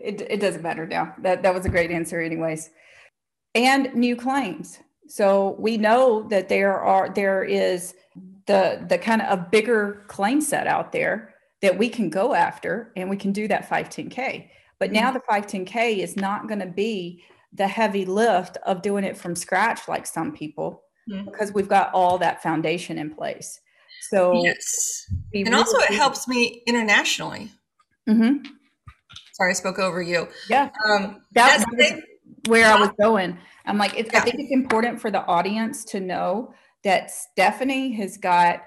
It, 0.00 0.22
it 0.22 0.40
doesn't 0.40 0.62
matter 0.62 0.86
now. 0.86 1.14
That, 1.18 1.42
that 1.42 1.52
was 1.52 1.66
a 1.66 1.68
great 1.68 1.90
answer, 1.90 2.20
anyways. 2.20 2.70
And 3.54 3.92
new 3.94 4.16
claims. 4.16 4.78
So 5.08 5.56
we 5.58 5.76
know 5.76 6.22
that 6.30 6.48
there 6.48 6.80
are 6.80 7.10
there 7.10 7.44
is 7.44 7.94
the 8.46 8.84
the 8.88 8.96
kind 8.96 9.20
of 9.20 9.38
a 9.38 9.42
bigger 9.42 10.02
claim 10.08 10.40
set 10.40 10.66
out 10.66 10.92
there 10.92 11.34
that 11.60 11.76
we 11.76 11.88
can 11.88 12.08
go 12.08 12.34
after 12.34 12.90
and 12.96 13.10
we 13.10 13.16
can 13.16 13.32
do 13.32 13.46
that 13.48 13.68
510k. 13.68 14.48
But 14.80 14.92
now 14.92 15.12
the 15.12 15.20
510k 15.20 15.98
is 15.98 16.16
not 16.16 16.48
going 16.48 16.60
to 16.60 16.66
be 16.66 17.22
the 17.52 17.68
heavy 17.68 18.04
lift 18.04 18.56
of 18.66 18.82
doing 18.82 19.04
it 19.04 19.16
from 19.16 19.36
scratch 19.36 19.88
like 19.88 20.06
some 20.06 20.32
people 20.32 20.82
mm-hmm. 21.08 21.24
because 21.24 21.52
we've 21.52 21.68
got 21.68 21.92
all 21.94 22.18
that 22.18 22.42
foundation 22.42 22.98
in 22.98 23.14
place. 23.14 23.60
So 24.10 24.42
yes, 24.42 25.06
and 25.32 25.44
really 25.48 25.54
also 25.54 25.78
it 25.78 25.94
helps 25.94 26.28
me 26.28 26.62
internationally. 26.66 27.50
Mm-hmm. 28.08 28.46
Sorry, 29.32 29.50
I 29.50 29.54
spoke 29.54 29.78
over 29.78 30.02
you. 30.02 30.28
Yeah, 30.48 30.70
um, 30.86 31.22
that, 31.32 31.64
that's 31.76 32.00
where 32.46 32.66
I 32.66 32.78
was 32.78 32.90
going. 33.00 33.38
I'm 33.66 33.78
like, 33.78 33.94
yeah. 33.94 34.04
I 34.14 34.20
think 34.20 34.36
it's 34.38 34.52
important 34.52 35.00
for 35.00 35.10
the 35.10 35.24
audience 35.26 35.84
to 35.86 36.00
know 36.00 36.54
that 36.84 37.10
Stephanie 37.10 37.92
has 37.92 38.16
got 38.16 38.62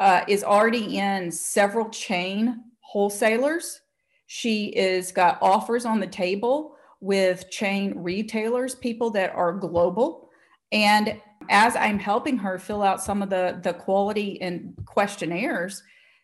uh, 0.00 0.24
is 0.26 0.42
already 0.42 0.98
in 0.98 1.30
several 1.30 1.88
chain 1.90 2.64
wholesalers. 2.80 3.80
She 4.26 4.66
is 4.66 5.12
got 5.12 5.38
offers 5.40 5.84
on 5.84 6.00
the 6.00 6.06
table 6.06 6.74
with 7.00 7.50
chain 7.50 7.94
retailers, 7.96 8.74
people 8.74 9.10
that 9.10 9.34
are 9.34 9.52
global. 9.52 10.30
And 10.72 11.20
as 11.48 11.76
I'm 11.76 11.98
helping 11.98 12.38
her 12.38 12.58
fill 12.58 12.82
out 12.82 13.02
some 13.02 13.22
of 13.22 13.30
the, 13.30 13.58
the 13.62 13.72
quality 13.72 14.40
and 14.42 14.74
questionnaires, 14.84 15.82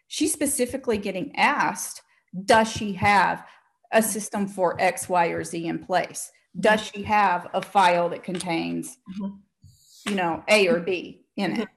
she's 0.09 0.33
specifically 0.33 0.99
getting 0.99 1.35
asked, 1.37 2.03
does 2.45 2.71
she 2.71 2.93
have 2.95 3.45
a 3.93 4.03
system 4.03 4.47
for 4.47 4.81
X, 4.81 5.09
Y, 5.09 5.29
or 5.29 5.45
Z 5.45 5.67
in 5.67 5.79
place? 5.79 6.31
Does 6.59 6.81
she 6.81 7.03
have 7.03 7.49
a 7.55 7.63
file 7.63 8.09
that 8.11 8.23
contains, 8.23 8.99
mm-hmm. 9.21 10.11
you 10.11 10.17
know, 10.17 10.43
A 10.49 10.69
or 10.69 10.81
B 10.81 11.25
in 11.37 11.53
it? 11.53 11.55
Mm-hmm. 11.55 11.73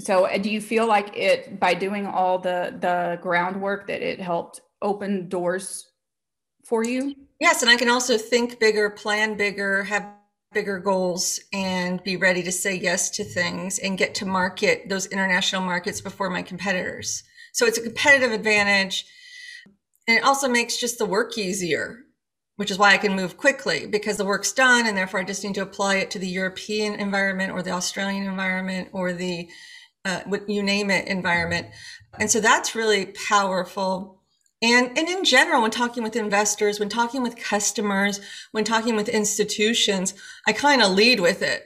So, 0.00 0.26
uh, 0.26 0.38
do 0.38 0.50
you 0.50 0.60
feel 0.60 0.86
like 0.86 1.16
it 1.16 1.58
by 1.58 1.74
doing 1.74 2.06
all 2.06 2.38
the 2.38 2.76
the 2.80 3.18
groundwork 3.20 3.88
that 3.88 4.00
it 4.00 4.20
helped 4.20 4.60
open 4.80 5.28
doors 5.28 5.88
for 6.64 6.84
you? 6.84 7.14
Yes, 7.40 7.62
and 7.62 7.70
I 7.70 7.76
can 7.76 7.88
also 7.88 8.16
think 8.18 8.60
bigger, 8.60 8.90
plan 8.90 9.36
bigger, 9.36 9.82
have 9.84 10.06
bigger 10.52 10.78
goals 10.78 11.40
and 11.52 12.02
be 12.04 12.16
ready 12.16 12.42
to 12.42 12.52
say 12.52 12.74
yes 12.74 13.10
to 13.10 13.24
things 13.24 13.78
and 13.78 13.98
get 13.98 14.14
to 14.14 14.26
market 14.26 14.88
those 14.88 15.06
international 15.06 15.62
markets 15.62 16.00
before 16.00 16.30
my 16.30 16.42
competitors. 16.42 17.22
So 17.52 17.66
it's 17.66 17.78
a 17.78 17.82
competitive 17.82 18.32
advantage. 18.32 19.04
And 20.06 20.16
it 20.16 20.24
also 20.24 20.48
makes 20.48 20.78
just 20.78 20.98
the 20.98 21.04
work 21.06 21.36
easier, 21.36 21.98
which 22.56 22.70
is 22.70 22.78
why 22.78 22.94
I 22.94 22.98
can 22.98 23.14
move 23.14 23.36
quickly 23.36 23.86
because 23.86 24.16
the 24.16 24.24
work's 24.24 24.52
done 24.52 24.86
and 24.86 24.96
therefore 24.96 25.20
I 25.20 25.24
just 25.24 25.44
need 25.44 25.54
to 25.56 25.62
apply 25.62 25.96
it 25.96 26.10
to 26.12 26.18
the 26.18 26.28
European 26.28 26.94
environment 26.94 27.52
or 27.52 27.62
the 27.62 27.72
Australian 27.72 28.24
environment 28.24 28.88
or 28.92 29.12
the 29.12 29.48
uh, 30.04 30.20
what 30.26 30.48
you 30.48 30.62
name 30.62 30.90
it 30.90 31.06
environment. 31.08 31.66
And 32.18 32.30
so 32.30 32.40
that's 32.40 32.74
really 32.74 33.06
powerful 33.28 34.17
and, 34.60 34.98
and 34.98 35.08
in 35.08 35.24
general, 35.24 35.62
when 35.62 35.70
talking 35.70 36.02
with 36.02 36.16
investors, 36.16 36.80
when 36.80 36.88
talking 36.88 37.22
with 37.22 37.36
customers, 37.36 38.20
when 38.50 38.64
talking 38.64 38.96
with 38.96 39.08
institutions, 39.08 40.14
I 40.46 40.52
kind 40.52 40.82
of 40.82 40.92
lead 40.92 41.20
with 41.20 41.42
it 41.42 41.64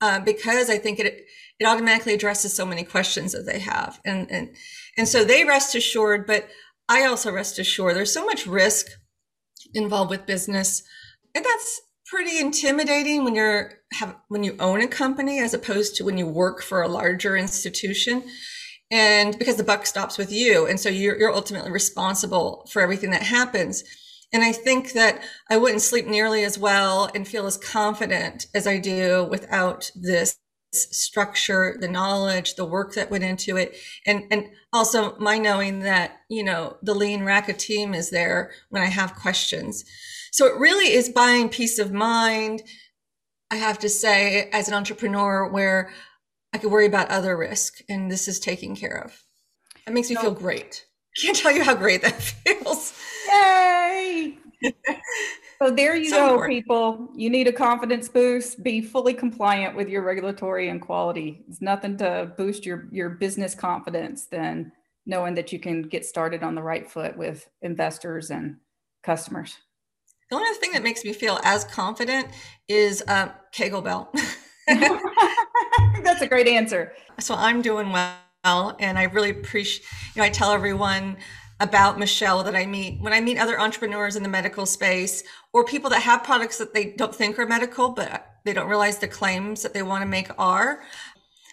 uh, 0.00 0.20
because 0.20 0.68
I 0.68 0.76
think 0.76 0.98
it, 0.98 1.24
it 1.58 1.64
automatically 1.64 2.14
addresses 2.14 2.54
so 2.54 2.66
many 2.66 2.84
questions 2.84 3.32
that 3.32 3.46
they 3.46 3.60
have. 3.60 3.98
And, 4.04 4.30
and, 4.30 4.54
and 4.98 5.08
so 5.08 5.24
they 5.24 5.44
rest 5.44 5.74
assured, 5.74 6.26
but 6.26 6.48
I 6.88 7.06
also 7.06 7.32
rest 7.32 7.58
assured 7.58 7.96
there's 7.96 8.12
so 8.12 8.26
much 8.26 8.46
risk 8.46 8.88
involved 9.72 10.10
with 10.10 10.26
business. 10.26 10.82
And 11.34 11.44
that's 11.44 11.80
pretty 12.06 12.38
intimidating 12.38 13.24
when 13.24 13.34
you're 13.34 13.72
have 13.94 14.16
when 14.28 14.44
you 14.44 14.54
own 14.60 14.82
a 14.82 14.86
company 14.86 15.40
as 15.40 15.54
opposed 15.54 15.96
to 15.96 16.04
when 16.04 16.18
you 16.18 16.26
work 16.26 16.62
for 16.62 16.82
a 16.82 16.88
larger 16.88 17.36
institution 17.36 18.22
and 18.90 19.38
because 19.38 19.56
the 19.56 19.64
buck 19.64 19.86
stops 19.86 20.18
with 20.18 20.30
you. 20.30 20.66
And 20.66 20.78
so 20.78 20.88
you're, 20.88 21.18
you're 21.18 21.34
ultimately 21.34 21.70
responsible 21.70 22.68
for 22.70 22.82
everything 22.82 23.10
that 23.10 23.22
happens. 23.22 23.84
And 24.32 24.42
i 24.42 24.50
think 24.50 24.92
that 24.92 25.22
i 25.48 25.56
wouldn't 25.56 25.82
sleep 25.82 26.06
nearly 26.06 26.42
as 26.42 26.58
well 26.58 27.08
and 27.14 27.26
feel 27.26 27.46
as 27.46 27.56
confident 27.56 28.46
as 28.52 28.66
i 28.66 28.78
do 28.78 29.24
without 29.30 29.92
this 29.94 30.38
structure 30.72 31.76
the 31.80 31.88
knowledge 31.88 32.56
the 32.56 32.64
work 32.64 32.94
that 32.94 33.10
went 33.10 33.24
into 33.24 33.56
it. 33.56 33.76
And 34.06 34.24
and 34.30 34.48
also 34.72 35.16
my 35.18 35.38
knowing 35.38 35.80
that 35.80 36.18
you 36.28 36.42
know 36.42 36.76
the 36.82 36.94
Lean 36.94 37.20
RAQA 37.20 37.56
team 37.58 37.94
is 37.94 38.10
there 38.10 38.50
when 38.70 38.82
i 38.82 38.86
have 38.86 39.14
questions. 39.14 39.84
So 40.32 40.46
it 40.46 40.58
really 40.58 40.92
is 40.92 41.08
buying 41.08 41.48
peace 41.48 41.78
of 41.78 41.92
mind 41.92 42.62
i 43.50 43.56
have 43.56 43.78
to 43.80 43.88
say 43.88 44.48
as 44.52 44.68
an 44.68 44.74
entrepreneur 44.74 45.48
where 45.48 45.92
I 46.54 46.58
could 46.58 46.70
worry 46.70 46.86
about 46.86 47.10
other 47.10 47.36
risk, 47.36 47.80
and 47.88 48.08
this 48.08 48.28
is 48.28 48.38
taken 48.38 48.76
care 48.76 49.02
of. 49.04 49.20
That 49.86 49.92
makes 49.92 50.08
me 50.08 50.14
feel 50.14 50.30
great. 50.30 50.86
Can't 51.20 51.36
tell 51.36 51.50
you 51.50 51.64
how 51.64 51.74
great 51.74 52.00
that 52.02 52.22
feels. 52.22 52.96
Yay! 53.28 54.38
so 55.58 55.72
there 55.72 55.96
you 55.96 56.10
so 56.10 56.38
go, 56.38 56.46
people. 56.46 57.08
You 57.16 57.28
need 57.28 57.48
a 57.48 57.52
confidence 57.52 58.08
boost. 58.08 58.62
Be 58.62 58.80
fully 58.80 59.14
compliant 59.14 59.74
with 59.74 59.88
your 59.88 60.02
regulatory 60.02 60.68
and 60.68 60.80
quality. 60.80 61.44
It's 61.48 61.60
nothing 61.60 61.96
to 61.96 62.32
boost 62.36 62.64
your 62.64 62.86
your 62.92 63.10
business 63.10 63.56
confidence 63.56 64.26
than 64.26 64.70
knowing 65.06 65.34
that 65.34 65.52
you 65.52 65.58
can 65.58 65.82
get 65.82 66.06
started 66.06 66.44
on 66.44 66.54
the 66.54 66.62
right 66.62 66.88
foot 66.88 67.16
with 67.16 67.48
investors 67.62 68.30
and 68.30 68.58
customers. 69.02 69.56
The 70.30 70.36
only 70.36 70.56
thing 70.60 70.70
that 70.72 70.84
makes 70.84 71.04
me 71.04 71.14
feel 71.14 71.40
as 71.42 71.64
confident 71.64 72.28
is 72.68 73.02
uh, 73.08 73.30
Kegelbell. 73.52 74.08
That's 76.04 76.20
a 76.20 76.26
great 76.26 76.46
answer. 76.46 76.92
So 77.18 77.34
I'm 77.34 77.62
doing 77.62 77.90
well, 77.90 78.76
and 78.78 78.98
I 78.98 79.04
really 79.04 79.30
appreciate. 79.30 79.86
You 80.14 80.20
know, 80.20 80.26
I 80.26 80.28
tell 80.28 80.52
everyone 80.52 81.16
about 81.60 81.98
Michelle 81.98 82.44
that 82.44 82.54
I 82.54 82.66
meet 82.66 83.00
when 83.00 83.12
I 83.12 83.20
meet 83.20 83.38
other 83.38 83.58
entrepreneurs 83.58 84.16
in 84.16 84.22
the 84.22 84.28
medical 84.28 84.66
space 84.66 85.22
or 85.52 85.64
people 85.64 85.88
that 85.90 86.02
have 86.02 86.22
products 86.22 86.58
that 86.58 86.74
they 86.74 86.92
don't 86.92 87.14
think 87.14 87.38
are 87.38 87.46
medical, 87.46 87.88
but 87.88 88.26
they 88.44 88.52
don't 88.52 88.68
realize 88.68 88.98
the 88.98 89.08
claims 89.08 89.62
that 89.62 89.72
they 89.72 89.82
want 89.82 90.02
to 90.02 90.06
make 90.06 90.28
are. 90.38 90.82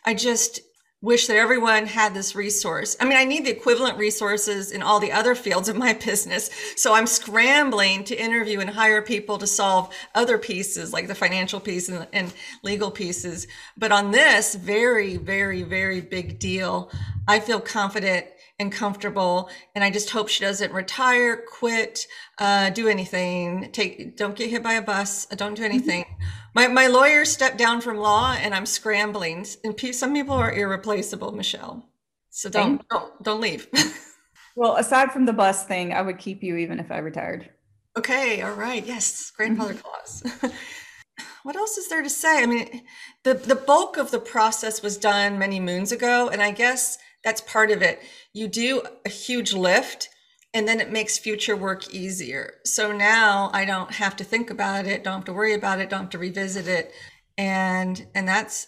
I 0.05 0.13
just 0.13 0.59
wish 1.01 1.25
that 1.25 1.35
everyone 1.35 1.87
had 1.87 2.13
this 2.13 2.35
resource. 2.35 2.95
I 2.99 3.05
mean, 3.05 3.17
I 3.17 3.23
need 3.25 3.45
the 3.45 3.51
equivalent 3.51 3.97
resources 3.97 4.71
in 4.71 4.83
all 4.83 4.99
the 4.99 5.11
other 5.11 5.33
fields 5.33 5.67
of 5.67 5.75
my 5.75 5.93
business. 6.05 6.49
So 6.75 6.93
I'm 6.93 7.07
scrambling 7.07 8.03
to 8.05 8.15
interview 8.15 8.59
and 8.59 8.69
hire 8.69 9.01
people 9.01 9.37
to 9.39 9.47
solve 9.47 9.93
other 10.13 10.37
pieces 10.37 10.93
like 10.93 11.07
the 11.07 11.15
financial 11.15 11.59
piece 11.59 11.89
and, 11.89 12.07
and 12.13 12.33
legal 12.63 12.91
pieces. 12.91 13.47
But 13.75 13.91
on 13.91 14.11
this 14.11 14.53
very, 14.53 15.17
very, 15.17 15.63
very 15.63 16.01
big 16.01 16.37
deal, 16.37 16.91
I 17.27 17.39
feel 17.39 17.59
confident 17.59 18.27
and 18.61 18.71
comfortable. 18.71 19.49
And 19.75 19.83
I 19.83 19.89
just 19.89 20.09
hope 20.11 20.29
she 20.29 20.43
doesn't 20.43 20.71
retire, 20.71 21.37
quit, 21.37 22.07
uh, 22.37 22.69
do 22.69 22.87
anything, 22.87 23.71
take, 23.71 24.15
don't 24.15 24.35
get 24.35 24.49
hit 24.49 24.63
by 24.63 24.73
a 24.73 24.81
bus, 24.81 25.25
don't 25.25 25.55
do 25.55 25.63
anything. 25.63 26.03
Mm-hmm. 26.03 26.25
My, 26.53 26.67
my 26.67 26.87
lawyer 26.87 27.25
stepped 27.25 27.57
down 27.57 27.81
from 27.81 27.97
law 27.97 28.33
and 28.33 28.53
I'm 28.53 28.65
scrambling. 28.65 29.45
And 29.63 29.95
some 29.95 30.13
people 30.13 30.35
are 30.35 30.53
irreplaceable, 30.53 31.31
Michelle. 31.33 31.89
So 32.29 32.49
don't, 32.49 32.87
don't, 32.87 33.23
don't 33.23 33.41
leave. 33.41 33.67
well, 34.55 34.77
aside 34.77 35.11
from 35.11 35.25
the 35.25 35.33
bus 35.33 35.65
thing, 35.65 35.93
I 35.93 36.01
would 36.01 36.17
keep 36.17 36.43
you 36.43 36.55
even 36.57 36.79
if 36.79 36.91
I 36.91 36.99
retired. 36.99 37.49
Okay. 37.97 38.41
All 38.41 38.53
right. 38.53 38.85
Yes. 38.85 39.31
Grandfather 39.35 39.73
mm-hmm. 39.73 40.29
clause. 40.39 40.53
what 41.43 41.55
else 41.55 41.77
is 41.77 41.89
there 41.89 42.01
to 42.01 42.09
say? 42.09 42.41
I 42.41 42.45
mean, 42.45 42.83
the, 43.23 43.33
the 43.33 43.55
bulk 43.55 43.97
of 43.97 44.11
the 44.11 44.19
process 44.19 44.81
was 44.81 44.97
done 44.97 45.37
many 45.37 45.59
moons 45.59 45.91
ago. 45.91 46.29
And 46.29 46.41
I 46.41 46.51
guess 46.51 46.97
that's 47.23 47.41
part 47.41 47.71
of 47.71 47.81
it. 47.81 48.01
You 48.33 48.47
do 48.47 48.81
a 49.05 49.09
huge 49.09 49.53
lift 49.53 50.09
and 50.53 50.67
then 50.67 50.81
it 50.81 50.91
makes 50.91 51.17
future 51.17 51.55
work 51.55 51.93
easier. 51.93 52.55
So 52.65 52.91
now 52.91 53.49
I 53.53 53.65
don't 53.65 53.93
have 53.93 54.15
to 54.17 54.23
think 54.23 54.49
about 54.49 54.85
it, 54.85 55.03
don't 55.03 55.15
have 55.15 55.25
to 55.25 55.33
worry 55.33 55.53
about 55.53 55.79
it, 55.79 55.89
don't 55.89 56.01
have 56.01 56.09
to 56.11 56.17
revisit 56.17 56.67
it. 56.67 56.91
And 57.37 58.07
and 58.13 58.27
that's 58.27 58.67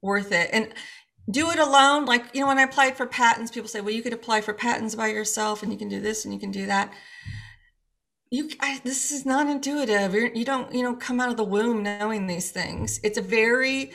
worth 0.00 0.32
it. 0.32 0.50
And 0.52 0.72
do 1.30 1.50
it 1.50 1.58
alone. 1.58 2.06
Like, 2.06 2.24
you 2.34 2.40
know, 2.40 2.46
when 2.46 2.58
I 2.58 2.62
applied 2.62 2.96
for 2.96 3.06
patents, 3.06 3.50
people 3.50 3.68
say, 3.68 3.80
well, 3.80 3.94
you 3.94 4.02
could 4.02 4.12
apply 4.12 4.40
for 4.40 4.54
patents 4.54 4.94
by 4.94 5.08
yourself 5.08 5.62
and 5.62 5.70
you 5.70 5.78
can 5.78 5.88
do 5.88 6.00
this 6.00 6.24
and 6.24 6.32
you 6.32 6.40
can 6.40 6.50
do 6.50 6.66
that. 6.66 6.92
You, 8.30 8.50
I, 8.60 8.80
this 8.84 9.10
is 9.10 9.26
not 9.26 9.48
intuitive. 9.48 10.14
You're, 10.14 10.34
you 10.34 10.44
don't, 10.44 10.74
you 10.74 10.82
know, 10.82 10.94
come 10.94 11.20
out 11.20 11.30
of 11.30 11.36
the 11.36 11.44
womb 11.44 11.82
knowing 11.82 12.26
these 12.26 12.50
things. 12.50 13.00
It's 13.02 13.18
a 13.18 13.22
very 13.22 13.92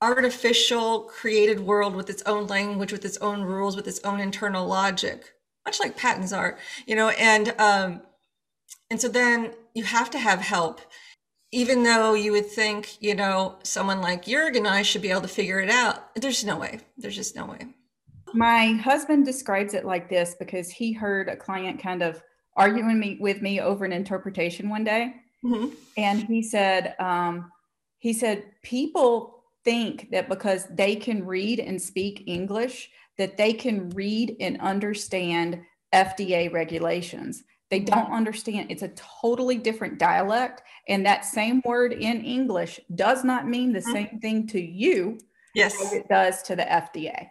artificial 0.00 1.00
created 1.02 1.60
world 1.60 1.94
with 1.94 2.10
its 2.10 2.22
own 2.24 2.46
language, 2.46 2.92
with 2.92 3.04
its 3.04 3.16
own 3.18 3.42
rules, 3.42 3.76
with 3.76 3.88
its 3.88 4.00
own 4.04 4.20
internal 4.20 4.66
logic 4.66 5.36
much 5.66 5.80
like 5.80 5.96
patents 5.96 6.32
are, 6.32 6.56
you 6.86 6.94
know, 6.94 7.08
and 7.10 7.52
um, 7.58 8.00
and 8.88 9.00
so 9.00 9.08
then 9.08 9.52
you 9.74 9.82
have 9.82 10.08
to 10.10 10.18
have 10.18 10.40
help, 10.40 10.80
even 11.50 11.82
though 11.82 12.14
you 12.14 12.32
would 12.32 12.46
think, 12.46 13.02
you 13.02 13.14
know, 13.14 13.56
someone 13.64 14.00
like 14.00 14.24
Jurg 14.24 14.56
and 14.56 14.66
I 14.66 14.82
should 14.82 15.02
be 15.02 15.10
able 15.10 15.22
to 15.22 15.28
figure 15.28 15.60
it 15.60 15.68
out. 15.68 16.14
There's 16.14 16.44
no 16.44 16.56
way. 16.56 16.80
There's 16.96 17.16
just 17.16 17.34
no 17.34 17.46
way. 17.46 17.66
My 18.32 18.74
husband 18.74 19.24
describes 19.24 19.74
it 19.74 19.84
like 19.84 20.08
this 20.08 20.36
because 20.38 20.70
he 20.70 20.92
heard 20.92 21.28
a 21.28 21.36
client 21.36 21.82
kind 21.82 22.02
of 22.02 22.22
arguing 22.56 22.98
me 22.98 23.18
with 23.20 23.42
me 23.42 23.60
over 23.60 23.84
an 23.84 23.92
interpretation 23.92 24.68
one 24.68 24.84
day, 24.84 25.16
mm-hmm. 25.44 25.74
and 25.96 26.22
he 26.22 26.42
said, 26.42 26.94
um, 27.00 27.50
he 27.98 28.12
said 28.12 28.44
people 28.62 29.35
think 29.66 30.12
that 30.12 30.28
because 30.28 30.64
they 30.70 30.94
can 30.94 31.26
read 31.26 31.58
and 31.58 31.82
speak 31.82 32.22
English 32.26 32.88
that 33.18 33.36
they 33.36 33.52
can 33.52 33.90
read 33.90 34.36
and 34.40 34.60
understand 34.60 35.60
FDA 35.92 36.52
regulations. 36.52 37.42
They 37.68 37.80
don't 37.80 38.12
understand. 38.12 38.70
It's 38.70 38.82
a 38.82 38.92
totally 39.20 39.58
different 39.58 39.98
dialect. 39.98 40.62
And 40.88 41.04
that 41.04 41.24
same 41.24 41.62
word 41.64 41.92
in 41.92 42.24
English 42.24 42.78
does 42.94 43.24
not 43.24 43.48
mean 43.48 43.72
the 43.72 43.80
mm-hmm. 43.80 43.92
same 43.92 44.20
thing 44.20 44.46
to 44.48 44.60
you 44.60 45.18
yes. 45.52 45.74
as 45.84 45.92
it 45.92 46.08
does 46.08 46.42
to 46.44 46.54
the 46.54 46.62
FDA. 46.62 47.30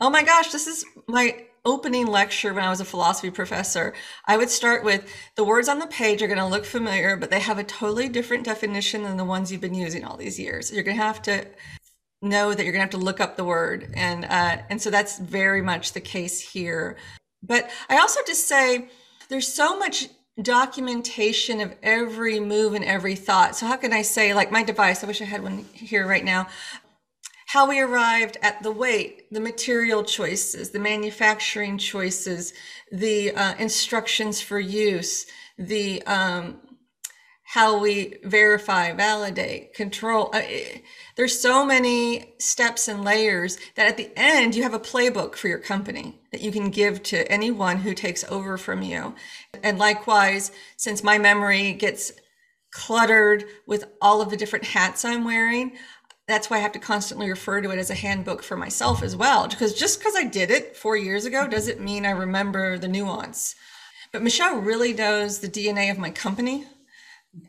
Oh 0.00 0.10
my 0.10 0.24
gosh, 0.24 0.50
this 0.50 0.66
is 0.66 0.84
my 1.06 1.46
opening 1.64 2.06
lecture 2.06 2.52
when 2.52 2.64
I 2.64 2.70
was 2.70 2.80
a 2.80 2.84
philosophy 2.84 3.30
professor. 3.30 3.94
I 4.26 4.36
would 4.36 4.50
start 4.50 4.84
with 4.84 5.12
the 5.36 5.44
words 5.44 5.68
on 5.68 5.78
the 5.78 5.86
page 5.86 6.22
are 6.22 6.28
going 6.28 6.38
to 6.38 6.46
look 6.46 6.64
familiar, 6.64 7.16
but 7.16 7.30
they 7.30 7.40
have 7.40 7.58
a 7.58 7.64
totally 7.64 8.08
different 8.08 8.44
definition 8.44 9.02
than 9.02 9.16
the 9.16 9.24
ones 9.24 9.50
you've 9.50 9.60
been 9.60 9.74
using 9.74 10.04
all 10.04 10.16
these 10.16 10.38
years. 10.38 10.72
You're 10.72 10.84
going 10.84 10.96
to 10.96 11.02
have 11.02 11.22
to 11.22 11.46
know 12.22 12.54
that 12.54 12.64
you're 12.64 12.72
going 12.72 12.86
to 12.86 12.92
have 12.92 13.00
to 13.00 13.04
look 13.04 13.20
up 13.20 13.36
the 13.36 13.44
word 13.44 13.92
and 13.94 14.24
uh, 14.24 14.58
and 14.70 14.80
so 14.80 14.90
that's 14.90 15.18
very 15.18 15.62
much 15.62 15.92
the 15.92 16.00
case 16.00 16.40
here. 16.40 16.96
But 17.42 17.70
i 17.88 17.98
also 17.98 18.20
just 18.26 18.48
say 18.48 18.88
there's 19.28 19.52
so 19.52 19.78
much 19.78 20.08
documentation 20.42 21.60
of 21.60 21.74
every 21.82 22.40
move 22.40 22.74
and 22.74 22.84
every 22.84 23.16
thought. 23.16 23.56
So 23.56 23.66
how 23.66 23.76
can 23.76 23.92
i 23.92 24.02
say 24.02 24.34
like 24.34 24.50
my 24.50 24.62
device 24.62 25.02
i 25.02 25.06
wish 25.06 25.22
i 25.22 25.24
had 25.24 25.42
one 25.42 25.64
here 25.72 26.06
right 26.06 26.24
now 26.24 26.48
how 27.46 27.68
we 27.68 27.80
arrived 27.80 28.36
at 28.42 28.62
the 28.62 28.72
weight, 28.72 29.32
the 29.32 29.40
material 29.40 30.02
choices, 30.02 30.70
the 30.70 30.80
manufacturing 30.80 31.78
choices, 31.78 32.52
the 32.90 33.32
uh, 33.34 33.54
instructions 33.58 34.40
for 34.40 34.58
use, 34.58 35.26
the 35.56 36.02
um, 36.02 36.60
how 37.48 37.78
we 37.78 38.14
verify, 38.24 38.92
validate, 38.92 39.72
control. 39.72 40.30
Uh, 40.34 40.42
there's 41.14 41.40
so 41.40 41.64
many 41.64 42.34
steps 42.38 42.88
and 42.88 43.04
layers 43.04 43.56
that 43.76 43.86
at 43.86 43.96
the 43.96 44.10
end 44.16 44.56
you 44.56 44.64
have 44.64 44.74
a 44.74 44.80
playbook 44.80 45.36
for 45.36 45.46
your 45.46 45.60
company 45.60 46.18
that 46.32 46.40
you 46.40 46.50
can 46.50 46.70
give 46.70 47.04
to 47.04 47.30
anyone 47.30 47.76
who 47.78 47.94
takes 47.94 48.24
over 48.24 48.58
from 48.58 48.82
you. 48.82 49.14
And 49.62 49.78
likewise, 49.78 50.50
since 50.76 51.04
my 51.04 51.18
memory 51.18 51.72
gets 51.72 52.12
cluttered 52.72 53.44
with 53.64 53.84
all 54.02 54.20
of 54.20 54.30
the 54.30 54.36
different 54.36 54.64
hats 54.64 55.04
I'm 55.04 55.24
wearing, 55.24 55.76
that's 56.26 56.50
why 56.50 56.56
I 56.56 56.60
have 56.60 56.72
to 56.72 56.80
constantly 56.80 57.30
refer 57.30 57.60
to 57.60 57.70
it 57.70 57.78
as 57.78 57.90
a 57.90 57.94
handbook 57.94 58.42
for 58.42 58.56
myself 58.56 59.04
as 59.04 59.14
well. 59.14 59.46
Because 59.46 59.72
just 59.72 60.00
because 60.00 60.16
I 60.16 60.24
did 60.24 60.50
it 60.50 60.76
four 60.76 60.96
years 60.96 61.24
ago 61.24 61.46
doesn't 61.46 61.80
mean 61.80 62.04
I 62.04 62.10
remember 62.10 62.76
the 62.76 62.88
nuance. 62.88 63.54
But 64.10 64.24
Michelle 64.24 64.56
really 64.58 64.92
knows 64.92 65.38
the 65.38 65.48
DNA 65.48 65.92
of 65.92 65.98
my 65.98 66.10
company 66.10 66.66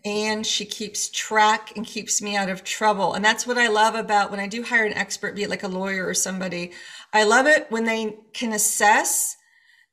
and 0.04 0.46
she 0.46 0.66
keeps 0.66 1.10
track 1.10 1.76
and 1.76 1.86
keeps 1.86 2.22
me 2.22 2.36
out 2.36 2.50
of 2.50 2.64
trouble. 2.64 3.14
And 3.14 3.24
that's 3.24 3.48
what 3.48 3.58
I 3.58 3.68
love 3.68 3.96
about 3.96 4.32
when 4.32 4.40
I 4.40 4.48
do 4.48 4.64
hire 4.64 4.86
an 4.86 4.94
expert, 4.94 5.36
be 5.36 5.44
it 5.44 5.50
like 5.50 5.64
a 5.64 5.68
lawyer 5.68 6.06
or 6.06 6.14
somebody. 6.14 6.72
I 7.14 7.24
love 7.24 7.48
it 7.48 7.68
when 7.70 7.86
they 7.86 8.18
can 8.34 8.54
assess 8.54 9.38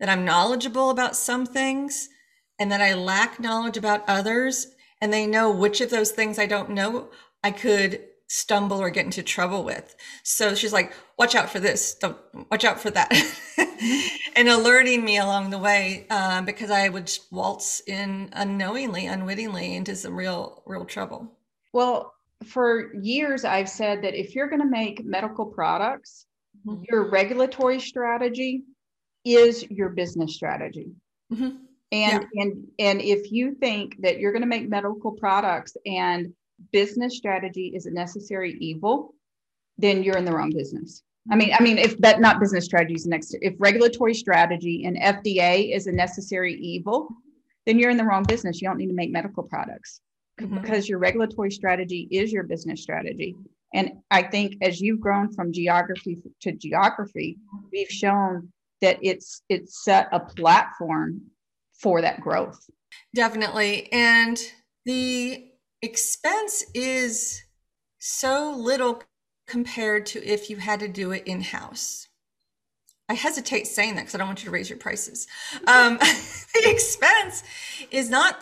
that 0.01 0.09
I'm 0.09 0.25
knowledgeable 0.25 0.91
about 0.91 1.17
some 1.17 1.47
things 1.47 2.09
and 2.59 2.71
that 2.73 2.81
I 2.81 2.95
lack 2.95 3.39
knowledge 3.39 3.77
about 3.77 4.09
others. 4.09 4.69
And 5.01 5.13
they 5.13 5.27
know 5.27 5.51
which 5.51 5.81
of 5.81 5.91
those 5.91 6.11
things 6.11 6.39
I 6.39 6.47
don't 6.47 6.71
know 6.71 7.09
I 7.43 7.51
could 7.51 8.01
stumble 8.27 8.81
or 8.81 8.91
get 8.91 9.05
into 9.05 9.23
trouble 9.23 9.65
with. 9.65 9.95
So 10.23 10.55
she's 10.55 10.73
like, 10.73 10.93
watch 11.19 11.35
out 11.35 11.51
for 11.51 11.61
this. 11.61 11.95
Don't 11.95 12.17
watch 12.51 12.65
out 12.65 12.81
for 12.81 12.91
that. 12.91 13.13
and 14.37 14.49
alerting 14.49 15.05
me 15.05 15.19
along 15.19 15.51
the 15.51 15.59
way 15.59 16.07
uh, 16.11 16.43
because 16.43 16.71
I 16.71 16.89
would 16.89 17.11
waltz 17.31 17.81
in 17.87 18.31
unknowingly, 18.33 19.07
unwittingly 19.07 19.75
into 19.75 19.95
some 19.97 20.17
real, 20.17 20.63
real 20.67 20.85
trouble. 20.85 21.37
Well, 21.73 22.15
for 22.45 22.95
years, 22.95 23.45
I've 23.45 23.69
said 23.69 24.03
that 24.03 24.15
if 24.15 24.35
you're 24.35 24.49
going 24.49 24.63
to 24.63 24.69
make 24.69 25.05
medical 25.05 25.47
products, 25.47 26.27
mm-hmm. 26.67 26.83
your 26.91 27.11
regulatory 27.11 27.81
strategy 27.81 28.65
is 29.25 29.69
your 29.71 29.91
business 29.91 30.35
strategy. 30.35 30.93
Mm-hmm. 31.33 31.57
And, 31.93 32.27
yeah. 32.33 32.43
and 32.43 32.67
and 32.79 33.01
if 33.01 33.31
you 33.31 33.55
think 33.55 34.01
that 34.01 34.19
you're 34.19 34.33
going 34.33 34.43
to 34.43 34.49
make 34.49 34.69
medical 34.69 35.13
products 35.13 35.77
and 35.87 36.33
business 36.73 37.17
strategy 37.17 37.73
is 37.75 37.87
a 37.87 37.91
necessary 37.91 38.57
evil, 38.61 39.15
then 39.79 40.03
you're 40.03 40.17
in 40.17 40.25
the 40.25 40.33
wrong 40.33 40.51
business. 40.51 41.03
I 41.31 41.37
mean, 41.37 41.53
I 41.59 41.63
mean, 41.63 41.79
if 41.79 41.97
that 41.99 42.21
not 42.21 42.39
business 42.39 42.67
strategy 42.67 42.95
is 42.95 43.07
next, 43.07 43.35
if 43.41 43.55
regulatory 43.59 44.15
strategy 44.15 44.85
and 44.85 44.97
FDA 44.99 45.75
is 45.75 45.87
a 45.87 45.93
necessary 45.93 46.55
evil, 46.55 47.09
then 47.67 47.79
you're 47.79 47.91
in 47.91 47.97
the 47.97 48.05
wrong 48.05 48.25
business. 48.25 48.61
You 48.61 48.69
don't 48.69 48.77
need 48.77 48.89
to 48.89 48.95
make 48.95 49.11
medical 49.11 49.43
products 49.43 50.01
mm-hmm. 50.41 50.61
because 50.61 50.89
your 50.89 50.99
regulatory 50.99 51.51
strategy 51.51 52.09
is 52.11 52.31
your 52.31 52.43
business 52.43 52.83
strategy. 52.83 53.35
And 53.73 53.93
I 54.11 54.23
think 54.23 54.57
as 54.63 54.81
you've 54.81 55.01
grown 55.01 55.33
from 55.33 55.53
geography 55.53 56.19
to 56.43 56.53
geography, 56.53 57.39
we've 57.73 57.89
shown 57.89 58.53
that 58.83 58.99
it's 59.03 59.43
it's 59.49 59.83
set 59.83 60.09
a 60.13 60.21
platform 60.21 61.23
for 61.81 62.01
that 62.03 62.21
growth. 62.21 62.59
Definitely. 63.15 63.91
And 63.93 64.39
the 64.85 65.49
expense 65.85 66.65
is 66.75 67.43
so 67.99 68.55
little 68.57 69.03
compared 69.47 70.07
to 70.07 70.25
if 70.25 70.51
you 70.51 70.57
had 70.57 70.81
to 70.81 70.89
do 70.89 71.13
it 71.13 71.25
in 71.27 71.43
house. 71.43 72.09
I 73.09 73.15
hesitate 73.15 73.67
saying 73.67 73.95
that 73.95 74.03
because 74.03 74.15
I 74.15 74.19
don't 74.19 74.29
want 74.29 74.41
you 74.41 74.47
to 74.47 74.51
raise 74.51 74.71
your 74.71 74.79
prices. 74.79 75.27
Um, 75.67 75.99
the 76.55 76.71
expense 76.71 77.43
is 77.91 78.09
not 78.09 78.41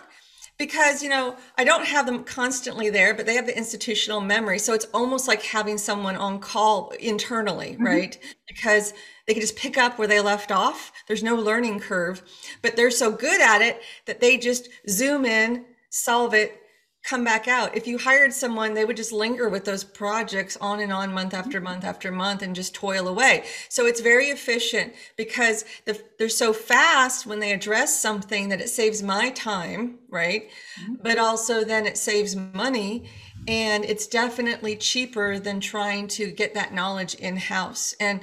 because 0.57 1.03
you 1.03 1.09
know 1.09 1.37
I 1.59 1.65
don't 1.65 1.87
have 1.87 2.07
them 2.07 2.23
constantly 2.23 2.89
there, 2.89 3.13
but 3.15 3.27
they 3.27 3.35
have 3.35 3.47
the 3.47 3.57
institutional 3.57 4.21
memory, 4.21 4.61
so 4.61 4.73
it's 4.73 4.87
almost 4.95 5.27
like 5.27 5.43
having 5.43 5.79
someone 5.79 6.15
on 6.15 6.39
call 6.39 6.93
internally, 7.01 7.73
mm-hmm. 7.73 7.87
right? 7.87 8.19
Because 8.47 8.95
they 9.27 9.33
can 9.33 9.41
just 9.41 9.57
pick 9.57 9.77
up 9.77 9.99
where 9.99 10.09
they 10.09 10.21
left 10.21 10.53
off. 10.53 10.93
There's 11.09 11.25
no 11.25 11.35
learning 11.35 11.81
curve, 11.81 12.23
but 12.63 12.77
they're 12.77 12.91
so 12.93 13.11
good 13.11 13.41
at 13.41 13.63
it 13.63 13.83
that 14.07 14.21
they 14.21 14.39
just 14.39 14.69
zoom 14.89 15.25
in, 15.25 15.65
solve 15.91 16.35
it, 16.35 16.62
come 17.03 17.25
back 17.25 17.49
out. 17.49 17.77
If 17.77 17.87
you 17.87 17.99
hired 17.99 18.33
someone, 18.33 18.75
they 18.75 18.85
would 18.85 18.97
just 18.97 19.13
linger 19.13 19.49
with 19.49 19.65
those 19.65 19.83
projects 19.83 20.57
on 20.61 20.81
and 20.81 20.93
on 20.93 21.13
month 21.13 21.35
after 21.35 21.59
mm-hmm. 21.59 21.65
month 21.65 21.85
after 21.85 22.13
month 22.13 22.43
and 22.43 22.55
just 22.55 22.75
toil 22.75 23.09
away. 23.09 23.45
So 23.69 23.87
it's 23.87 24.01
very 24.01 24.27
efficient 24.27 24.95
because 25.17 25.65
the, 25.85 26.01
they're 26.19 26.29
so 26.29 26.53
fast 26.53 27.27
when 27.27 27.41
they 27.41 27.53
address 27.53 28.01
something 28.01 28.51
that 28.51 28.61
it 28.61 28.69
saves 28.69 29.03
my 29.03 29.31
time, 29.31 29.99
right? 30.09 30.49
Mm-hmm. 30.81 30.95
But 31.03 31.19
also 31.19 31.65
then 31.65 31.87
it 31.87 31.99
saves 31.99 32.37
money 32.37 33.11
and 33.49 33.85
it's 33.85 34.07
definitely 34.07 34.77
cheaper 34.77 35.41
than 35.41 35.59
trying 35.59 36.07
to 36.07 36.31
get 36.31 36.55
that 36.55 36.73
knowledge 36.73 37.15
in 37.15 37.37
house. 37.37 37.95
And 37.99 38.21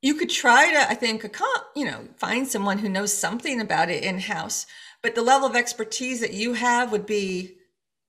you 0.00 0.14
could 0.14 0.30
try 0.30 0.72
to, 0.72 0.90
I 0.90 0.94
think, 0.94 1.22
you 1.76 1.84
know, 1.84 2.08
find 2.16 2.48
someone 2.48 2.78
who 2.78 2.88
knows 2.88 3.12
something 3.12 3.60
about 3.60 3.90
it 3.90 4.02
in 4.02 4.20
house, 4.20 4.64
but 5.02 5.14
the 5.14 5.20
level 5.20 5.46
of 5.46 5.56
expertise 5.56 6.20
that 6.20 6.32
you 6.32 6.54
have 6.54 6.90
would 6.90 7.04
be 7.04 7.56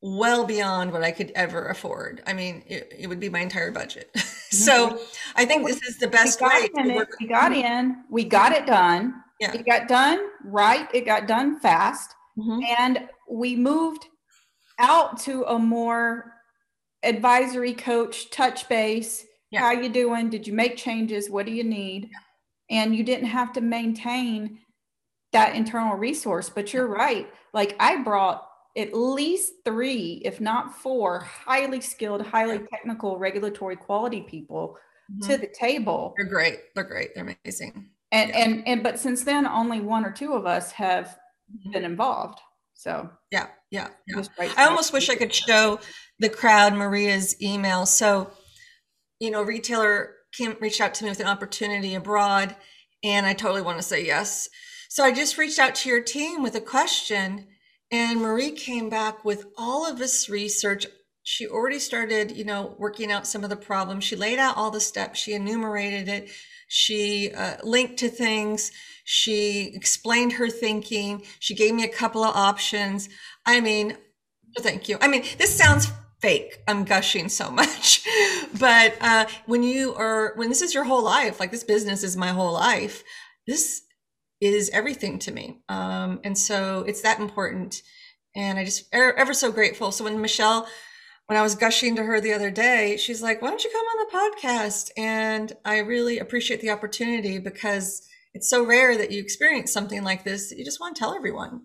well 0.01 0.45
beyond 0.45 0.91
what 0.91 1.03
I 1.03 1.11
could 1.11 1.31
ever 1.35 1.67
afford. 1.67 2.23
I 2.25 2.33
mean, 2.33 2.63
it, 2.67 2.93
it 2.97 3.07
would 3.07 3.19
be 3.19 3.29
my 3.29 3.39
entire 3.39 3.71
budget. 3.71 4.09
so 4.49 4.89
mm-hmm. 4.89 5.03
I 5.35 5.45
think 5.45 5.67
this 5.67 5.81
is 5.83 5.97
the 5.97 6.07
best 6.07 6.41
we 6.41 6.47
way. 6.47 7.05
We 7.19 7.27
got 7.27 7.53
in, 7.53 8.03
we 8.09 8.23
got 8.23 8.51
it 8.51 8.65
done. 8.65 9.13
Yeah. 9.39 9.53
It 9.53 9.65
got 9.65 9.87
done 9.87 10.19
right. 10.43 10.87
It 10.93 11.05
got 11.05 11.27
done 11.27 11.59
fast. 11.59 12.13
Mm-hmm. 12.37 12.59
And 12.79 13.09
we 13.29 13.55
moved 13.55 14.05
out 14.79 15.19
to 15.21 15.43
a 15.43 15.57
more 15.57 16.33
advisory 17.03 17.73
coach 17.73 18.29
touch 18.29 18.69
base. 18.69 19.25
Yeah. 19.51 19.61
How 19.61 19.71
you 19.71 19.89
doing? 19.89 20.29
Did 20.29 20.47
you 20.47 20.53
make 20.53 20.77
changes? 20.77 21.29
What 21.29 21.45
do 21.45 21.51
you 21.51 21.63
need? 21.63 22.09
And 22.69 22.95
you 22.95 23.03
didn't 23.03 23.27
have 23.27 23.51
to 23.53 23.61
maintain 23.61 24.59
that 25.33 25.55
internal 25.55 25.97
resource. 25.97 26.49
But 26.49 26.73
you're 26.73 26.87
right. 26.87 27.27
Like 27.53 27.75
I 27.79 28.01
brought 28.03 28.47
at 28.77 28.93
least 28.93 29.53
three, 29.65 30.21
if 30.23 30.39
not 30.39 30.75
four, 30.75 31.19
highly 31.19 31.81
skilled, 31.81 32.21
highly 32.21 32.59
technical 32.71 33.17
regulatory 33.17 33.75
quality 33.75 34.21
people 34.21 34.77
mm-hmm. 35.11 35.29
to 35.29 35.37
the 35.37 35.47
table. 35.47 36.13
They're 36.17 36.27
great. 36.27 36.59
They're 36.75 36.83
great. 36.83 37.13
They're 37.13 37.35
amazing. 37.43 37.89
And 38.11 38.29
yeah. 38.29 38.37
and 38.37 38.67
and 38.67 38.83
but 38.83 38.99
since 38.99 39.23
then, 39.23 39.45
only 39.45 39.81
one 39.81 40.05
or 40.05 40.11
two 40.11 40.33
of 40.33 40.45
us 40.45 40.71
have 40.71 41.07
mm-hmm. 41.07 41.71
been 41.71 41.83
involved. 41.83 42.39
So 42.73 43.09
yeah, 43.31 43.47
yeah, 43.69 43.89
yeah. 44.07 44.23
I 44.57 44.65
almost 44.65 44.93
wish 44.93 45.09
I 45.09 45.15
could 45.15 45.33
show 45.33 45.79
the 46.19 46.29
crowd 46.29 46.73
Maria's 46.73 47.39
email. 47.41 47.85
So, 47.85 48.31
you 49.19 49.31
know, 49.31 49.43
retailer 49.43 50.15
came 50.35 50.55
reached 50.59 50.81
out 50.81 50.93
to 50.95 51.03
me 51.03 51.09
with 51.09 51.19
an 51.19 51.27
opportunity 51.27 51.93
abroad, 51.93 52.55
and 53.03 53.25
I 53.25 53.33
totally 53.33 53.61
want 53.61 53.77
to 53.77 53.83
say 53.83 54.05
yes. 54.05 54.49
So 54.89 55.03
I 55.03 55.11
just 55.11 55.37
reached 55.37 55.59
out 55.59 55.75
to 55.75 55.89
your 55.89 56.01
team 56.01 56.41
with 56.41 56.55
a 56.55 56.61
question 56.61 57.47
and 57.91 58.21
Marie 58.21 58.51
came 58.51 58.89
back 58.89 59.25
with 59.25 59.45
all 59.57 59.85
of 59.85 59.97
this 59.99 60.29
research. 60.29 60.87
She 61.23 61.47
already 61.47 61.79
started, 61.79 62.31
you 62.31 62.45
know, 62.45 62.75
working 62.79 63.11
out 63.11 63.27
some 63.27 63.43
of 63.43 63.49
the 63.49 63.55
problems. 63.55 64.03
She 64.03 64.15
laid 64.15 64.39
out 64.39 64.57
all 64.57 64.71
the 64.71 64.79
steps. 64.79 65.19
She 65.19 65.33
enumerated 65.33 66.07
it. 66.07 66.29
She 66.67 67.31
uh, 67.33 67.57
linked 67.63 67.97
to 67.97 68.09
things. 68.09 68.71
She 69.03 69.71
explained 69.75 70.33
her 70.33 70.49
thinking. 70.49 71.23
She 71.39 71.53
gave 71.53 71.75
me 71.75 71.83
a 71.83 71.89
couple 71.89 72.23
of 72.23 72.35
options. 72.35 73.09
I 73.45 73.59
mean, 73.59 73.97
thank 74.59 74.87
you. 74.87 74.97
I 75.01 75.09
mean, 75.09 75.23
this 75.37 75.53
sounds 75.53 75.91
fake. 76.21 76.59
I'm 76.67 76.85
gushing 76.85 77.27
so 77.27 77.51
much. 77.51 78.07
but 78.59 78.95
uh, 79.01 79.25
when 79.47 79.63
you 79.63 79.93
are, 79.95 80.33
when 80.37 80.47
this 80.47 80.61
is 80.61 80.73
your 80.73 80.85
whole 80.85 81.03
life, 81.03 81.41
like 81.41 81.51
this 81.51 81.65
business 81.65 82.03
is 82.03 82.15
my 82.15 82.29
whole 82.29 82.53
life, 82.53 83.03
this 83.45 83.81
is 84.41 84.69
everything 84.71 85.19
to 85.19 85.31
me. 85.31 85.59
Um, 85.69 86.19
and 86.23 86.37
so 86.37 86.83
it's 86.87 87.01
that 87.01 87.19
important. 87.19 87.81
And 88.35 88.57
I 88.57 88.65
just 88.65 88.93
er, 88.93 89.13
ever 89.17 89.33
so 89.33 89.51
grateful. 89.51 89.91
So 89.91 90.03
when 90.03 90.19
Michelle, 90.19 90.67
when 91.27 91.37
I 91.37 91.43
was 91.43 91.55
gushing 91.55 91.95
to 91.95 92.03
her 92.03 92.19
the 92.19 92.33
other 92.33 92.49
day, 92.49 92.97
she's 92.97 93.21
like, 93.21 93.41
why 93.41 93.49
don't 93.49 93.63
you 93.63 93.71
come 93.71 93.85
on 93.85 94.05
the 94.05 94.47
podcast? 94.47 94.89
And 94.97 95.53
I 95.63 95.79
really 95.79 96.19
appreciate 96.19 96.61
the 96.61 96.71
opportunity 96.71 97.37
because 97.39 98.07
it's 98.33 98.49
so 98.49 98.65
rare 98.65 98.97
that 98.97 99.11
you 99.11 99.21
experience 99.21 99.71
something 99.71 100.03
like 100.03 100.23
this 100.23 100.49
that 100.49 100.57
you 100.57 100.65
just 100.65 100.79
want 100.79 100.95
to 100.95 100.99
tell 100.99 101.13
everyone. 101.13 101.63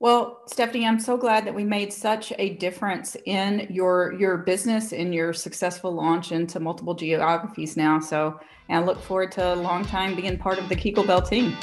Well, 0.00 0.40
Stephanie, 0.46 0.86
I'm 0.86 0.98
so 0.98 1.18
glad 1.18 1.44
that 1.44 1.54
we 1.54 1.62
made 1.62 1.92
such 1.92 2.32
a 2.38 2.54
difference 2.54 3.18
in 3.26 3.66
your 3.68 4.14
your 4.14 4.38
business 4.38 4.92
in 4.92 5.12
your 5.12 5.34
successful 5.34 5.92
launch 5.92 6.32
into 6.32 6.58
multiple 6.58 6.94
geographies 6.94 7.76
now. 7.76 8.00
So, 8.00 8.40
and 8.70 8.82
I 8.82 8.86
look 8.86 8.98
forward 9.02 9.30
to 9.32 9.52
a 9.52 9.56
long 9.56 9.84
time 9.84 10.16
being 10.16 10.38
part 10.38 10.58
of 10.58 10.70
the 10.70 10.74
Kegelbell 10.74 11.28
team. 11.28 11.54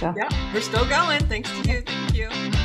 So, 0.00 0.14
yeah, 0.16 0.30
we're 0.54 0.62
still 0.62 0.88
going. 0.88 1.20
Thanks 1.26 1.50
to 1.50 1.70
you. 1.70 1.82
Thank 1.82 2.14
you. 2.14 2.55